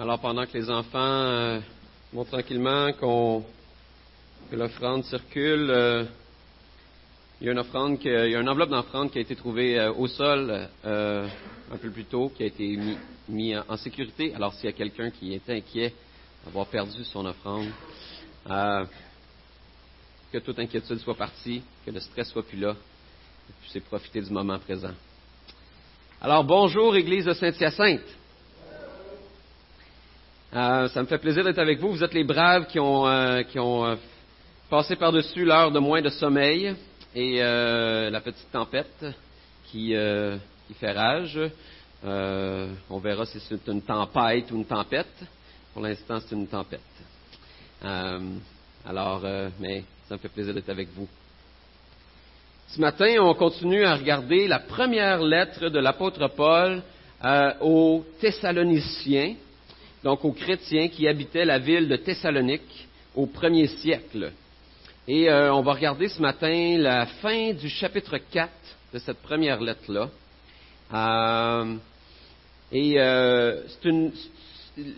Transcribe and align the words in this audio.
Alors 0.00 0.20
pendant 0.20 0.46
que 0.46 0.56
les 0.56 0.70
enfants 0.70 0.96
euh, 0.96 1.58
vont 2.12 2.24
tranquillement, 2.24 2.92
qu'on, 2.92 3.44
que 4.48 4.54
l'offrande 4.54 5.02
circule, 5.02 5.68
euh, 5.70 6.04
il 7.40 7.48
y 7.48 7.50
a 7.50 7.52
une 7.52 7.58
offrande, 7.58 7.98
il 8.04 8.10
y 8.12 8.36
a 8.36 8.38
une 8.38 8.48
enveloppe 8.48 8.70
d'offrande 8.70 9.10
qui 9.10 9.18
a 9.18 9.22
été 9.22 9.34
trouvée 9.34 9.76
euh, 9.76 9.92
au 9.92 10.06
sol 10.06 10.68
euh, 10.84 11.26
un 11.72 11.76
peu 11.78 11.90
plus 11.90 12.04
tôt, 12.04 12.28
qui 12.28 12.44
a 12.44 12.46
été 12.46 12.78
mis, 13.28 13.56
en, 13.56 13.76
sécurité. 13.76 14.32
Alors 14.36 14.54
s'il 14.54 14.66
y 14.66 14.68
a 14.68 14.72
quelqu'un 14.72 15.10
qui 15.10 15.34
est 15.34 15.50
inquiet 15.50 15.92
d'avoir 16.44 16.68
perdu 16.68 17.02
son 17.02 17.26
offrande, 17.26 17.66
que 20.32 20.38
toute 20.38 20.60
inquiétude 20.60 20.98
soit 20.98 21.16
partie, 21.16 21.60
que 21.84 21.90
le 21.90 21.98
stress 21.98 22.28
soit 22.28 22.46
plus 22.46 22.60
là, 22.60 22.70
et 22.70 23.52
puis 23.60 23.70
c'est 23.72 23.80
profiter 23.80 24.20
du 24.20 24.30
moment 24.30 24.60
présent. 24.60 24.94
Alors 26.20 26.44
bonjour 26.44 26.94
Église 26.94 27.24
de 27.24 27.32
Saint-Hyacinthe. 27.32 28.17
Euh, 30.54 30.88
ça 30.88 31.02
me 31.02 31.06
fait 31.06 31.18
plaisir 31.18 31.44
d'être 31.44 31.58
avec 31.58 31.78
vous. 31.78 31.92
Vous 31.92 32.02
êtes 32.02 32.14
les 32.14 32.24
braves 32.24 32.66
qui 32.68 32.80
ont, 32.80 33.06
euh, 33.06 33.42
qui 33.42 33.58
ont 33.58 33.84
euh, 33.84 33.96
passé 34.70 34.96
par-dessus 34.96 35.44
l'heure 35.44 35.70
de 35.70 35.78
moins 35.78 36.00
de 36.00 36.08
sommeil 36.08 36.74
et 37.14 37.42
euh, 37.42 38.08
la 38.08 38.22
petite 38.22 38.50
tempête 38.50 39.04
qui, 39.66 39.94
qui 40.66 40.74
fait 40.74 40.92
rage. 40.92 41.38
On 42.02 42.98
verra 42.98 43.26
si 43.26 43.38
c'est 43.40 43.68
une 43.68 43.82
tempête 43.82 44.50
ou 44.50 44.56
une 44.56 44.64
tempête. 44.64 45.06
Pour 45.74 45.82
l'instant, 45.82 46.18
c'est 46.20 46.34
une 46.34 46.46
tempête. 46.46 46.80
Alors, 47.82 49.22
mais 49.60 49.84
ça 50.08 50.14
me 50.14 50.18
fait 50.18 50.30
plaisir 50.30 50.54
d'être 50.54 50.70
avec 50.70 50.88
vous. 50.94 51.06
Ce 52.68 52.80
matin, 52.80 53.16
on 53.20 53.34
continue 53.34 53.84
à 53.84 53.96
regarder 53.96 54.48
la 54.48 54.60
première 54.60 55.22
lettre 55.22 55.68
de 55.68 55.78
l'apôtre 55.78 56.28
Paul 56.28 56.82
aux 57.60 58.04
Thessaloniciens, 58.20 59.34
donc 60.04 60.24
aux 60.24 60.32
chrétiens 60.32 60.88
qui 60.88 61.08
habitaient 61.08 61.44
la 61.44 61.58
ville 61.58 61.88
de 61.88 61.96
Thessalonique 61.96 62.88
au 63.14 63.26
premier 63.26 63.66
siècle. 63.66 64.32
Et 65.06 65.28
euh, 65.30 65.52
on 65.54 65.62
va 65.62 65.72
regarder 65.72 66.08
ce 66.08 66.20
matin 66.20 66.76
la 66.78 67.06
fin 67.06 67.52
du 67.52 67.68
chapitre 67.68 68.18
4 68.18 68.50
de 68.92 68.98
cette 68.98 69.18
première 69.22 69.60
lettre-là. 69.60 70.08
Euh, 70.94 71.76
et 72.72 73.00
euh, 73.00 73.62
une- 73.84 74.12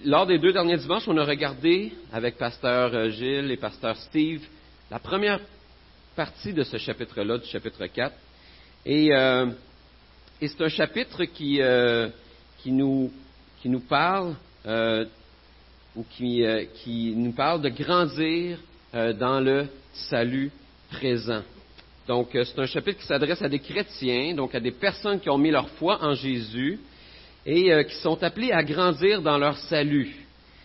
lors 0.05 0.27
des 0.27 0.39
deux 0.39 0.53
derniers 0.53 0.77
dimanches, 0.77 1.09
on 1.09 1.17
a 1.17 1.25
regardé 1.25 1.93
avec 2.13 2.37
pasteur 2.37 2.93
euh, 2.95 3.11
Gilles 3.11 3.51
et 3.51 3.57
pasteur 3.57 3.97
Steve 3.97 4.43
la 4.91 4.99
première 4.99 5.41
partie 6.17 6.53
de 6.53 6.65
ce 6.65 6.77
chapitre-là, 6.77 7.39
du 7.39 7.47
chapitre 7.47 7.87
4. 7.87 8.13
Et, 8.85 9.09
euh, 9.15 9.47
et 10.41 10.49
c'est 10.49 10.61
un 10.63 10.69
chapitre 10.69 11.25
qui, 11.25 11.61
euh, 11.63 12.09
qui, 12.59 12.73
nous, 12.73 13.13
qui 13.63 13.69
nous 13.69 13.81
parle 13.81 14.35
euh, 14.67 15.07
ou 15.97 16.05
qui, 16.17 16.45
euh, 16.45 16.65
qui 16.83 17.15
nous 17.17 17.33
parle 17.33 17.63
de 17.63 17.71
grandir 17.71 18.59
euh, 18.95 19.13
dans 19.15 19.41
le 19.41 19.67
salut 19.93 20.51
présent. 20.91 21.43
Donc, 22.07 22.29
c'est 22.33 22.59
un 22.59 22.67
chapitre 22.67 23.01
qui 23.01 23.07
s'adresse 23.07 23.41
à 23.41 23.49
des 23.49 23.59
chrétiens, 23.59 24.35
donc 24.35 24.55
à 24.55 24.61
des 24.61 24.71
personnes 24.71 25.19
qui 25.19 25.31
ont 25.31 25.39
mis 25.39 25.51
leur 25.51 25.69
foi 25.71 25.99
en 26.03 26.15
Jésus 26.15 26.79
et 27.47 27.71
qui 27.85 27.95
sont 27.97 28.23
appelés 28.23 28.53
à 28.53 28.63
grandir 28.63 29.23
dans 29.23 29.39
leur 29.39 29.57
salut. 29.57 30.15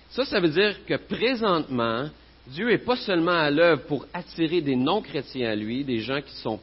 Ça, 0.10 0.26
ça 0.26 0.40
veut 0.40 0.50
dire 0.50 0.76
que 0.86 0.96
présentement, 0.96 2.10
Dieu 2.48 2.70
n'est 2.70 2.80
pas 2.80 2.96
seulement 2.96 3.32
à 3.32 3.52
l'œuvre 3.52 3.84
pour 3.84 4.06
attirer 4.14 4.62
des 4.62 4.76
non-chrétiens 4.76 5.52
à 5.52 5.56
lui, 5.56 5.84
des 5.84 6.00
gens 6.00 6.22
qui 6.22 6.34
sont 6.38 6.60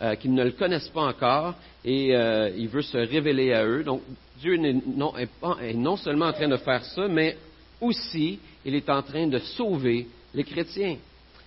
ne 0.00 0.44
le 0.44 0.52
connaissent 0.52 0.88
pas 0.90 1.02
encore, 1.02 1.54
et 1.84 2.10
il 2.56 2.68
veut 2.68 2.82
se 2.82 2.98
révéler 2.98 3.52
à 3.52 3.66
eux. 3.66 3.82
Donc, 3.82 4.02
Dieu 4.40 4.54
est, 4.54 5.74
non 5.74 5.96
seulement 5.96 6.26
en 6.26 6.32
train 6.32 6.48
de 6.48 6.56
faire 6.56 6.84
ça, 6.84 7.08
mais 7.08 7.36
aussi, 7.80 8.38
il 8.64 8.74
est 8.74 8.88
en 8.88 9.02
train 9.02 9.26
de 9.26 9.38
sauver 9.38 10.06
les 10.32 10.44
chrétiens. 10.44 10.96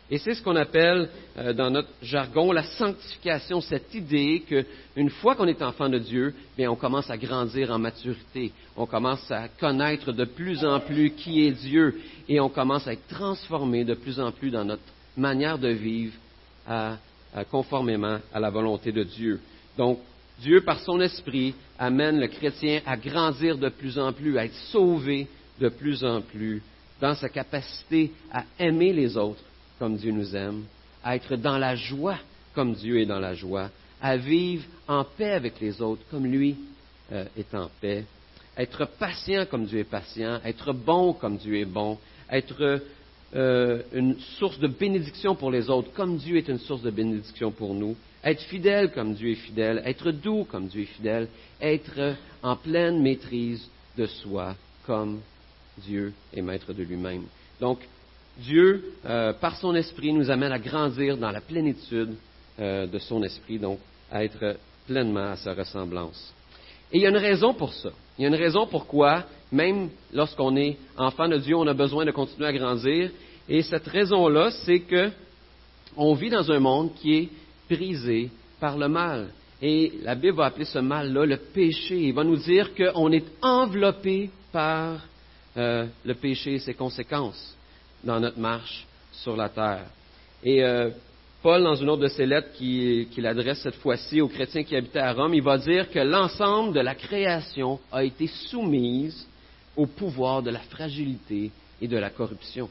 Et 0.10 0.18
c'est 0.18 0.34
ce 0.36 0.42
qu'on 0.42 0.56
appelle 0.56 1.10
euh, 1.38 1.52
dans 1.52 1.70
notre 1.70 1.90
jargon 2.02 2.54
la 2.54 2.64
sanctification, 2.64 3.60
cette 3.60 3.94
idée 3.94 4.42
qu'une 4.48 5.10
fois 5.10 5.36
qu'on 5.36 5.48
est 5.48 5.62
enfant 5.62 5.90
de 5.90 5.98
Dieu, 5.98 6.34
bien, 6.56 6.72
on 6.72 6.78
commence 6.78 7.10
à 7.10 7.18
grandir 7.18 7.72
en 7.72 7.80
maturité, 7.80 8.54
on 8.78 8.86
commence 8.86 9.30
à 9.30 9.50
connaître 9.50 10.14
de 10.14 10.24
plus 10.24 10.64
en 10.64 10.80
plus 10.80 11.12
qui 11.12 11.46
est 11.46 11.52
Dieu 11.52 12.00
et 12.30 12.40
on 12.40 12.48
commence 12.48 12.88
à 12.88 12.94
être 12.94 13.08
transformé 13.10 13.84
de 13.84 13.96
plus 13.96 14.20
en 14.20 14.32
plus 14.32 14.50
dans 14.50 14.64
notre 14.64 14.82
manière 15.18 15.58
de 15.58 15.70
vivre 15.70 16.14
conformément 17.52 18.20
à 18.34 18.40
la 18.40 18.50
volonté 18.50 18.92
de 18.92 19.04
Dieu. 19.04 19.40
Donc, 19.78 20.00
Dieu, 20.42 20.62
par 20.62 20.80
son 20.82 21.02
esprit, 21.02 21.56
amène 21.80 22.20
le 22.20 22.28
chrétien 22.28 22.82
à 22.86 22.96
grandir 22.98 23.58
de 23.58 23.70
plus 23.70 23.98
en 23.98 24.14
plus, 24.14 24.38
à 24.38 24.46
être 24.46 24.56
sauvé 24.72 25.28
de 25.60 25.70
plus 25.70 26.04
en 26.04 26.22
plus 26.22 26.62
dans 27.02 27.16
sa 27.16 27.30
capacité 27.30 28.12
à 28.32 28.44
aimer 28.60 28.94
les 28.94 29.18
autres 29.18 29.44
comme 29.80 29.98
Dieu 29.98 30.12
nous 30.12 30.36
aime, 30.36 30.64
à 31.04 31.16
être 31.16 31.36
dans 31.36 31.58
la 31.58 31.76
joie 31.76 32.18
comme 32.54 32.74
Dieu 32.74 33.00
est 33.00 33.06
dans 33.06 33.20
la 33.20 33.36
joie, 33.36 33.70
à 34.02 34.18
vivre 34.18 34.64
en 34.88 35.04
paix 35.04 35.32
avec 35.32 35.60
les 35.60 35.82
autres 35.82 36.02
comme 36.10 36.26
lui 36.26 36.56
euh, 37.12 37.26
est 37.38 37.54
en 37.54 37.70
paix, 37.80 38.06
être 38.58 38.86
patient 38.98 39.46
comme 39.46 39.66
Dieu 39.66 39.80
est 39.80 39.84
patient, 39.84 40.40
être 40.44 40.74
bon 40.74 41.14
comme 41.14 41.38
Dieu 41.38 41.58
est 41.58 41.66
bon, 41.66 42.00
être 42.32 42.82
euh, 43.36 43.82
une 43.94 44.18
source 44.40 44.58
de 44.60 44.68
bénédiction 44.68 45.36
pour 45.36 45.52
les 45.52 45.70
autres 45.70 45.92
comme 45.94 46.18
Dieu 46.18 46.38
est 46.38 46.48
une 46.48 46.60
source 46.60 46.82
de 46.82 46.92
bénédiction 46.92 47.52
pour 47.52 47.74
nous, 47.76 47.96
être 48.24 48.42
fidèle 48.44 48.92
comme 48.92 49.14
Dieu 49.14 49.32
est 49.32 49.36
fidèle, 49.36 49.82
être 49.86 50.12
doux 50.12 50.46
comme 50.50 50.68
Dieu 50.68 50.84
est 50.84 50.96
fidèle, 50.96 51.28
être 51.62 52.16
en 52.44 52.56
pleine 52.56 53.02
maîtrise 53.02 53.68
de 53.98 54.06
soi 54.06 54.56
comme 54.86 55.20
Dieu 55.78 56.14
est 56.34 56.42
maître 56.42 56.74
de 56.74 56.84
lui-même. 56.84 57.24
Donc, 57.60 57.80
Dieu, 58.40 58.94
euh, 59.06 59.34
par 59.34 59.58
son 59.58 59.76
esprit, 59.76 60.14
nous 60.14 60.30
amène 60.30 60.52
à 60.52 60.60
grandir 60.60 61.18
dans 61.18 61.32
la 61.32 61.42
plénitude 61.42 62.14
euh, 62.60 62.86
de 62.86 63.00
son 63.00 63.24
esprit, 63.24 63.60
donc 63.60 63.80
à 64.12 64.24
être 64.24 64.58
pleinement 64.86 65.32
à 65.32 65.36
sa 65.36 65.54
ressemblance. 65.54 66.34
Et 66.92 66.98
il 66.98 67.02
y 67.02 67.06
a 67.06 67.10
une 67.10 67.18
raison 67.18 67.54
pour 67.54 67.74
ça. 67.74 67.90
Il 68.18 68.24
y 68.24 68.26
a 68.26 68.30
une 68.30 68.36
raison 68.36 68.68
pourquoi, 68.68 69.26
même 69.52 69.90
lorsqu'on 70.14 70.56
est 70.56 70.78
enfant 70.98 71.28
de 71.28 71.38
Dieu, 71.38 71.56
on 71.56 71.68
a 71.68 71.74
besoin 71.74 72.06
de 72.06 72.12
continuer 72.12 72.48
à 72.48 72.54
grandir. 72.54 73.12
Et 73.50 73.62
cette 73.64 73.88
raison-là, 73.88 74.52
c'est 74.66 74.80
que 74.82 75.10
on 75.96 76.14
vit 76.14 76.30
dans 76.30 76.52
un 76.52 76.60
monde 76.60 76.94
qui 76.96 77.14
est 77.16 77.30
brisé 77.70 78.30
par 78.60 78.78
le 78.78 78.88
mal. 78.88 79.30
Et 79.62 79.94
la 80.04 80.16
Bible 80.16 80.38
va 80.38 80.46
appeler 80.46 80.66
ce 80.66 80.80
mal-là 80.80 81.26
le 81.26 81.38
péché. 81.38 82.00
Il 82.00 82.14
va 82.14 82.24
nous 82.24 82.38
dire 82.38 82.72
qu'on 82.76 83.12
est 83.12 83.26
enveloppé 83.42 84.30
par 84.52 85.06
euh, 85.58 85.86
le 86.06 86.14
péché 86.14 86.56
et 86.56 86.60
ses 86.60 86.74
conséquences 86.74 87.56
dans 88.04 88.20
notre 88.20 88.40
marche 88.40 88.86
sur 89.12 89.36
la 89.36 89.50
terre. 89.50 89.88
Et 90.44 90.64
euh, 90.64 90.92
Paul, 91.42 91.64
dans 91.64 91.76
une 91.76 91.90
autre 91.90 92.04
de 92.04 92.08
ses 92.08 92.26
lettres 92.26 92.54
qu'il 92.54 93.08
qui 93.10 93.26
adresse 93.26 93.62
cette 93.62 93.76
fois-ci 93.76 94.22
aux 94.22 94.28
chrétiens 94.28 94.64
qui 94.64 94.76
habitaient 94.76 95.00
à 95.00 95.14
Rome, 95.14 95.34
il 95.34 95.42
va 95.42 95.58
dire 95.58 95.90
que 95.90 96.00
l'ensemble 96.00 96.74
de 96.74 96.80
la 96.80 96.94
création 96.94 97.80
a 97.92 98.04
été 98.04 98.28
soumise 98.28 99.28
au 99.76 99.86
pouvoir 99.86 100.44
de 100.44 100.52
la 100.52 100.60
fragilité 100.60 101.52
et 101.82 101.88
de 101.88 101.98
la 101.98 102.10
corruption. 102.10 102.70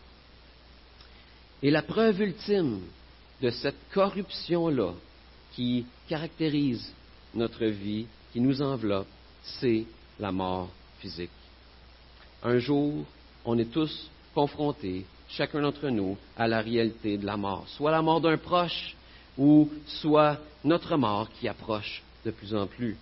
Et 1.63 1.71
la 1.71 1.83
preuve 1.83 2.21
ultime 2.21 2.81
de 3.43 3.51
cette 3.51 3.77
corruption-là 3.93 4.93
qui 5.53 5.87
caractérise 6.09 6.93
notre 7.35 7.65
vie, 7.67 8.07
qui 8.33 8.41
nous 8.41 8.63
enveloppe, 8.63 9.09
c'est 9.43 9.85
la 10.19 10.33
mort 10.33 10.69
physique. 10.99 11.31
Un 12.43 12.59
jour, 12.59 13.05
on 13.45 13.59
est 13.59 13.71
tous 13.71 14.10
confrontés, 14.34 15.05
chacun 15.28 15.60
d'entre 15.63 15.89
nous, 15.89 16.16
à 16.37 16.47
la 16.47 16.60
réalité 16.60 17.16
de 17.16 17.27
la 17.27 17.37
mort. 17.37 17.65
Soit 17.69 17.91
la 17.91 18.03
mort 18.03 18.21
d'un 18.21 18.37
proche, 18.37 18.95
ou 19.39 19.71
soit 19.87 20.39
notre 20.65 20.97
mort 20.97 21.28
qui 21.39 21.49
approche 21.49 22.03
de 22.25 22.31
plus 22.31 22.55
en 22.55 22.66
plus. 22.66 22.97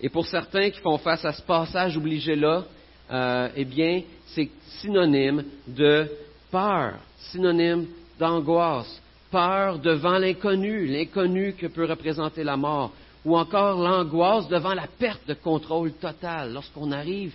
Et 0.00 0.08
pour 0.08 0.26
certains 0.26 0.70
qui 0.70 0.80
font 0.80 0.98
face 0.98 1.24
à 1.24 1.32
ce 1.32 1.42
passage 1.42 1.96
obligé-là, 1.96 2.64
euh, 3.10 3.48
eh 3.56 3.64
bien, 3.64 4.02
c'est 4.26 4.50
synonyme 4.80 5.44
de 5.66 6.08
peur, 6.50 6.94
synonyme 7.30 7.86
d'angoisse, 8.18 9.00
peur 9.30 9.78
devant 9.78 10.18
l'inconnu, 10.18 10.86
l'inconnu 10.86 11.54
que 11.54 11.66
peut 11.66 11.86
représenter 11.86 12.44
la 12.44 12.56
mort, 12.56 12.92
ou 13.24 13.36
encore 13.36 13.80
l'angoisse 13.80 14.48
devant 14.48 14.74
la 14.74 14.86
perte 14.86 15.26
de 15.26 15.34
contrôle 15.34 15.92
total. 15.92 16.52
Lorsqu'on 16.52 16.92
arrive 16.92 17.34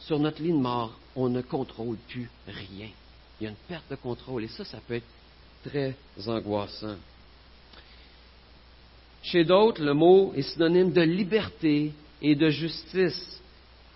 sur 0.00 0.18
notre 0.18 0.42
lit 0.42 0.52
de 0.52 0.58
mort, 0.58 0.98
on 1.14 1.28
ne 1.28 1.42
contrôle 1.42 1.96
plus 2.08 2.30
rien. 2.46 2.88
Il 3.40 3.44
y 3.44 3.46
a 3.46 3.50
une 3.50 3.56
perte 3.68 3.90
de 3.90 3.96
contrôle 3.96 4.44
et 4.44 4.48
ça, 4.48 4.64
ça 4.64 4.78
peut 4.86 4.94
être 4.94 5.06
très 5.64 5.94
angoissant. 6.26 6.96
Chez 9.22 9.44
d'autres, 9.44 9.82
le 9.82 9.92
mot 9.92 10.32
est 10.34 10.42
synonyme 10.42 10.92
de 10.92 11.02
liberté 11.02 11.92
et 12.22 12.34
de 12.34 12.48
justice. 12.48 13.42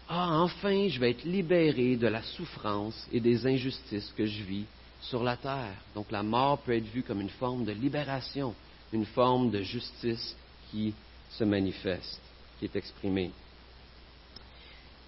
Ah, 0.08 0.40
enfin, 0.42 0.88
je 0.88 0.98
vais 0.98 1.12
être 1.12 1.24
libéré 1.24 1.96
de 1.96 2.08
la 2.08 2.22
souffrance 2.22 3.06
et 3.12 3.20
des 3.20 3.46
injustices 3.46 4.12
que 4.16 4.26
je 4.26 4.42
vis 4.42 4.64
sur 5.02 5.22
la 5.22 5.36
terre. 5.36 5.74
Donc 5.94 6.10
la 6.10 6.22
mort 6.22 6.58
peut 6.58 6.76
être 6.76 6.86
vue 6.86 7.02
comme 7.02 7.20
une 7.20 7.30
forme 7.30 7.64
de 7.64 7.72
libération, 7.72 8.54
une 8.92 9.06
forme 9.06 9.50
de 9.50 9.62
justice 9.62 10.36
qui 10.70 10.94
se 11.30 11.44
manifeste, 11.44 12.20
qui 12.58 12.66
est 12.66 12.76
exprimée. 12.76 13.30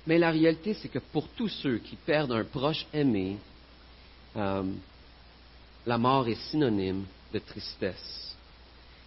Mais 0.07 0.19
la 0.19 0.31
réalité, 0.31 0.75
c'est 0.75 0.89
que 0.89 0.99
pour 0.99 1.29
tous 1.29 1.49
ceux 1.49 1.79
qui 1.79 1.97
perdent 1.97 2.33
un 2.33 2.45
proche 2.45 2.87
aimé, 2.93 3.37
euh, 4.37 4.65
la 5.87 5.99
mort 5.99 6.27
est 6.29 6.41
synonyme 6.51 7.05
de 7.33 7.39
tristesse. 7.39 8.37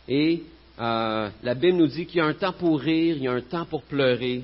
Et 0.08 0.44
euh, 0.80 1.30
la 1.42 1.54
Bible 1.54 1.78
nous 1.78 1.88
dit 1.88 2.06
qu'il 2.06 2.18
y 2.18 2.22
a 2.22 2.26
un 2.26 2.34
temps 2.34 2.54
pour 2.54 2.80
rire, 2.80 3.18
il 3.18 3.24
y 3.24 3.28
a 3.28 3.34
un 3.34 3.42
temps 3.42 3.66
pour 3.66 3.84
pleurer, 3.84 4.44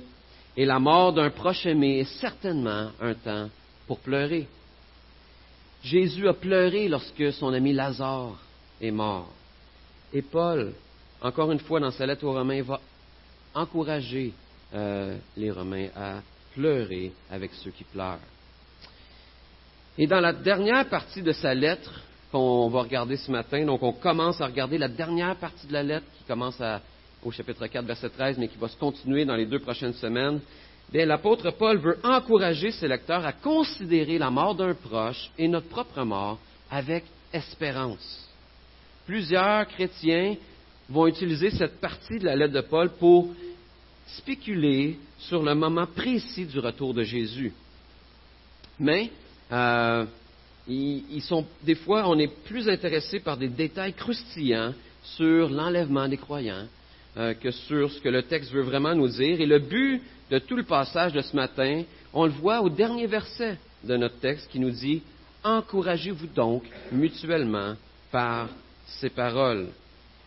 et 0.57 0.65
la 0.65 0.79
mort 0.79 1.13
d'un 1.13 1.29
proche 1.29 1.65
aimé 1.65 1.99
est 1.99 2.19
certainement 2.19 2.91
un 2.99 3.13
temps 3.13 3.49
pour 3.87 3.99
pleurer. 3.99 4.47
Jésus 5.83 6.27
a 6.27 6.33
pleuré 6.33 6.87
lorsque 6.87 7.33
son 7.33 7.53
ami 7.53 7.73
Lazare 7.73 8.37
est 8.79 8.91
mort. 8.91 9.31
Et 10.13 10.21
Paul, 10.21 10.73
encore 11.21 11.51
une 11.51 11.59
fois 11.59 11.79
dans 11.79 11.91
sa 11.91 12.05
lettre 12.05 12.25
aux 12.25 12.33
Romains, 12.33 12.61
va 12.61 12.79
encourager 13.53 14.33
euh, 14.73 15.17
les 15.35 15.51
Romains 15.51 15.87
à 15.95 16.21
pleurer 16.53 17.11
avec 17.29 17.51
ceux 17.55 17.71
qui 17.71 17.83
pleurent. 17.83 18.19
Et 19.97 20.07
dans 20.07 20.19
la 20.19 20.33
dernière 20.33 20.87
partie 20.87 21.21
de 21.21 21.31
sa 21.31 21.53
lettre, 21.53 22.01
qu'on 22.31 22.69
va 22.69 22.81
regarder 22.81 23.17
ce 23.17 23.29
matin, 23.29 23.65
donc 23.65 23.83
on 23.83 23.91
commence 23.91 24.39
à 24.39 24.45
regarder 24.45 24.77
la 24.77 24.87
dernière 24.87 25.35
partie 25.35 25.67
de 25.67 25.73
la 25.73 25.83
lettre 25.83 26.05
qui 26.17 26.23
commence 26.23 26.61
au 27.23 27.31
chapitre 27.31 27.67
4, 27.67 27.85
verset 27.85 28.09
13, 28.09 28.37
mais 28.37 28.47
qui 28.47 28.57
va 28.57 28.69
se 28.69 28.77
continuer 28.77 29.25
dans 29.25 29.35
les 29.35 29.45
deux 29.45 29.59
prochaines 29.59 29.93
semaines, 29.93 30.39
l'apôtre 30.93 31.51
Paul 31.51 31.77
veut 31.77 31.97
encourager 32.03 32.71
ses 32.71 32.87
lecteurs 32.87 33.25
à 33.25 33.33
considérer 33.33 34.17
la 34.17 34.29
mort 34.29 34.55
d'un 34.55 34.73
proche 34.73 35.29
et 35.37 35.47
notre 35.47 35.67
propre 35.67 36.03
mort 36.03 36.39
avec 36.69 37.05
espérance. 37.33 38.27
Plusieurs 39.05 39.67
chrétiens 39.67 40.35
vont 40.89 41.07
utiliser 41.07 41.51
cette 41.51 41.79
partie 41.79 42.19
de 42.19 42.25
la 42.25 42.35
lettre 42.35 42.53
de 42.53 42.61
Paul 42.61 42.89
pour 42.99 43.33
spéculer 44.17 44.97
sur 45.17 45.41
le 45.41 45.55
moment 45.55 45.87
précis 45.87 46.45
du 46.45 46.59
retour 46.59 46.93
de 46.93 47.03
Jésus. 47.03 47.53
Mais 48.79 49.09
euh, 49.51 50.05
ils, 50.67 51.21
sont, 51.21 51.45
des 51.63 51.75
fois, 51.75 52.07
on 52.07 52.17
est 52.19 52.33
plus 52.43 52.67
intéressé 52.67 53.19
par 53.19 53.37
des 53.37 53.47
détails 53.47 53.93
croustillants 53.93 54.73
sur 55.03 55.49
l'enlèvement 55.49 56.07
des 56.07 56.17
croyants 56.17 56.67
euh, 57.17 57.33
que 57.33 57.51
sur 57.51 57.91
ce 57.91 57.99
que 57.99 58.09
le 58.09 58.23
texte 58.23 58.51
veut 58.51 58.61
vraiment 58.61 58.95
nous 58.95 59.09
dire. 59.09 59.41
Et 59.41 59.45
le 59.45 59.59
but 59.59 60.01
de 60.29 60.39
tout 60.39 60.55
le 60.55 60.63
passage 60.63 61.11
de 61.11 61.21
ce 61.21 61.35
matin, 61.35 61.83
on 62.13 62.25
le 62.25 62.31
voit 62.31 62.61
au 62.61 62.69
dernier 62.69 63.07
verset 63.07 63.57
de 63.83 63.97
notre 63.97 64.19
texte 64.19 64.49
qui 64.49 64.59
nous 64.59 64.71
dit 64.71 65.01
Encouragez-vous 65.43 66.27
donc 66.27 66.63
mutuellement 66.91 67.75
par 68.11 68.47
ces 68.85 69.09
paroles. 69.09 69.67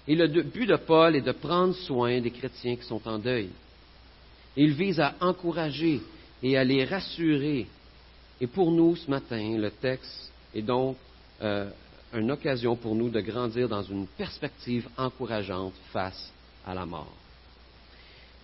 Et 0.07 0.15
le 0.15 0.27
but 0.27 0.67
de 0.67 0.77
Paul 0.77 1.17
est 1.17 1.23
de 1.23 1.33
prendre 1.33 1.75
soin 1.75 2.21
des 2.21 2.31
chrétiens 2.31 2.77
qui 2.77 2.85
sont 2.85 3.07
en 3.09 3.19
deuil. 3.19 3.49
Il 4.57 4.75
vise 4.75 5.01
à 5.01 5.15
encourager 5.21 6.01
et 6.43 6.59
à 6.59 6.65
les 6.65 6.85
rassurer. 6.85 7.67
Et 8.41 8.47
pour 8.47 8.71
nous, 8.71 8.97
ce 8.97 9.11
matin, 9.11 9.57
le 9.57 9.71
texte 9.71 10.31
est 10.55 10.63
donc 10.63 10.97
euh, 11.41 11.71
une 12.13 12.31
occasion 12.31 12.77
pour 12.77 12.95
nous 12.95 13.09
de 13.09 13.21
grandir 13.21 13.69
dans 13.69 13.83
une 13.83 14.07
perspective 14.07 14.89
encourageante 14.99 15.73
face 15.93 16.33
à 16.67 16.75
la 16.75 16.87
mort. 16.87 17.13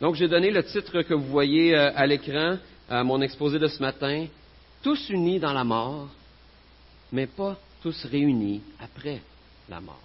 Donc, 0.00 0.14
j'ai 0.14 0.28
donné 0.28 0.50
le 0.50 0.62
titre 0.64 1.02
que 1.02 1.14
vous 1.14 1.26
voyez 1.26 1.74
euh, 1.74 1.92
à 1.94 2.06
l'écran 2.06 2.56
à 2.88 3.04
mon 3.04 3.20
exposé 3.20 3.58
de 3.58 3.68
ce 3.68 3.80
matin, 3.80 4.26
Tous 4.82 5.10
unis 5.10 5.38
dans 5.38 5.52
la 5.52 5.62
mort, 5.62 6.08
mais 7.12 7.26
pas 7.26 7.56
tous 7.82 8.04
réunis 8.06 8.62
après 8.80 9.20
la 9.68 9.80
mort. 9.80 10.00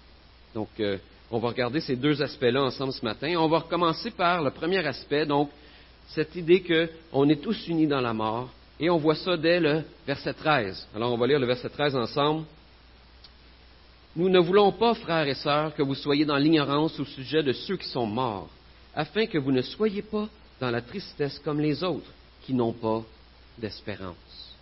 Donc, 0.54 0.68
euh, 0.80 0.98
on 1.30 1.38
va 1.38 1.48
regarder 1.48 1.80
ces 1.80 1.96
deux 1.96 2.22
aspects-là 2.22 2.62
ensemble 2.62 2.92
ce 2.92 3.04
matin. 3.04 3.34
On 3.38 3.48
va 3.48 3.58
recommencer 3.58 4.10
par 4.10 4.42
le 4.42 4.50
premier 4.50 4.86
aspect, 4.86 5.26
donc 5.26 5.50
cette 6.08 6.36
idée 6.36 6.62
qu'on 6.62 7.28
est 7.28 7.42
tous 7.42 7.66
unis 7.66 7.86
dans 7.86 8.00
la 8.00 8.12
mort, 8.12 8.50
et 8.78 8.90
on 8.90 8.98
voit 8.98 9.16
ça 9.16 9.36
dès 9.36 9.58
le 9.58 9.82
verset 10.06 10.34
13. 10.34 10.88
Alors 10.94 11.12
on 11.12 11.16
va 11.16 11.26
lire 11.26 11.40
le 11.40 11.46
verset 11.46 11.68
13 11.68 11.96
ensemble. 11.96 12.44
Nous 14.16 14.30
ne 14.30 14.38
voulons 14.38 14.72
pas, 14.72 14.94
frères 14.94 15.28
et 15.28 15.34
sœurs, 15.34 15.74
que 15.74 15.82
vous 15.82 15.94
soyez 15.94 16.24
dans 16.24 16.38
l'ignorance 16.38 16.98
au 16.98 17.04
sujet 17.04 17.42
de 17.42 17.52
ceux 17.52 17.76
qui 17.76 17.88
sont 17.88 18.06
morts, 18.06 18.48
afin 18.94 19.26
que 19.26 19.36
vous 19.36 19.52
ne 19.52 19.60
soyez 19.60 20.00
pas 20.00 20.26
dans 20.58 20.70
la 20.70 20.80
tristesse 20.80 21.38
comme 21.40 21.60
les 21.60 21.84
autres, 21.84 22.10
qui 22.42 22.54
n'ont 22.54 22.72
pas 22.72 23.02
d'espérance. 23.58 24.54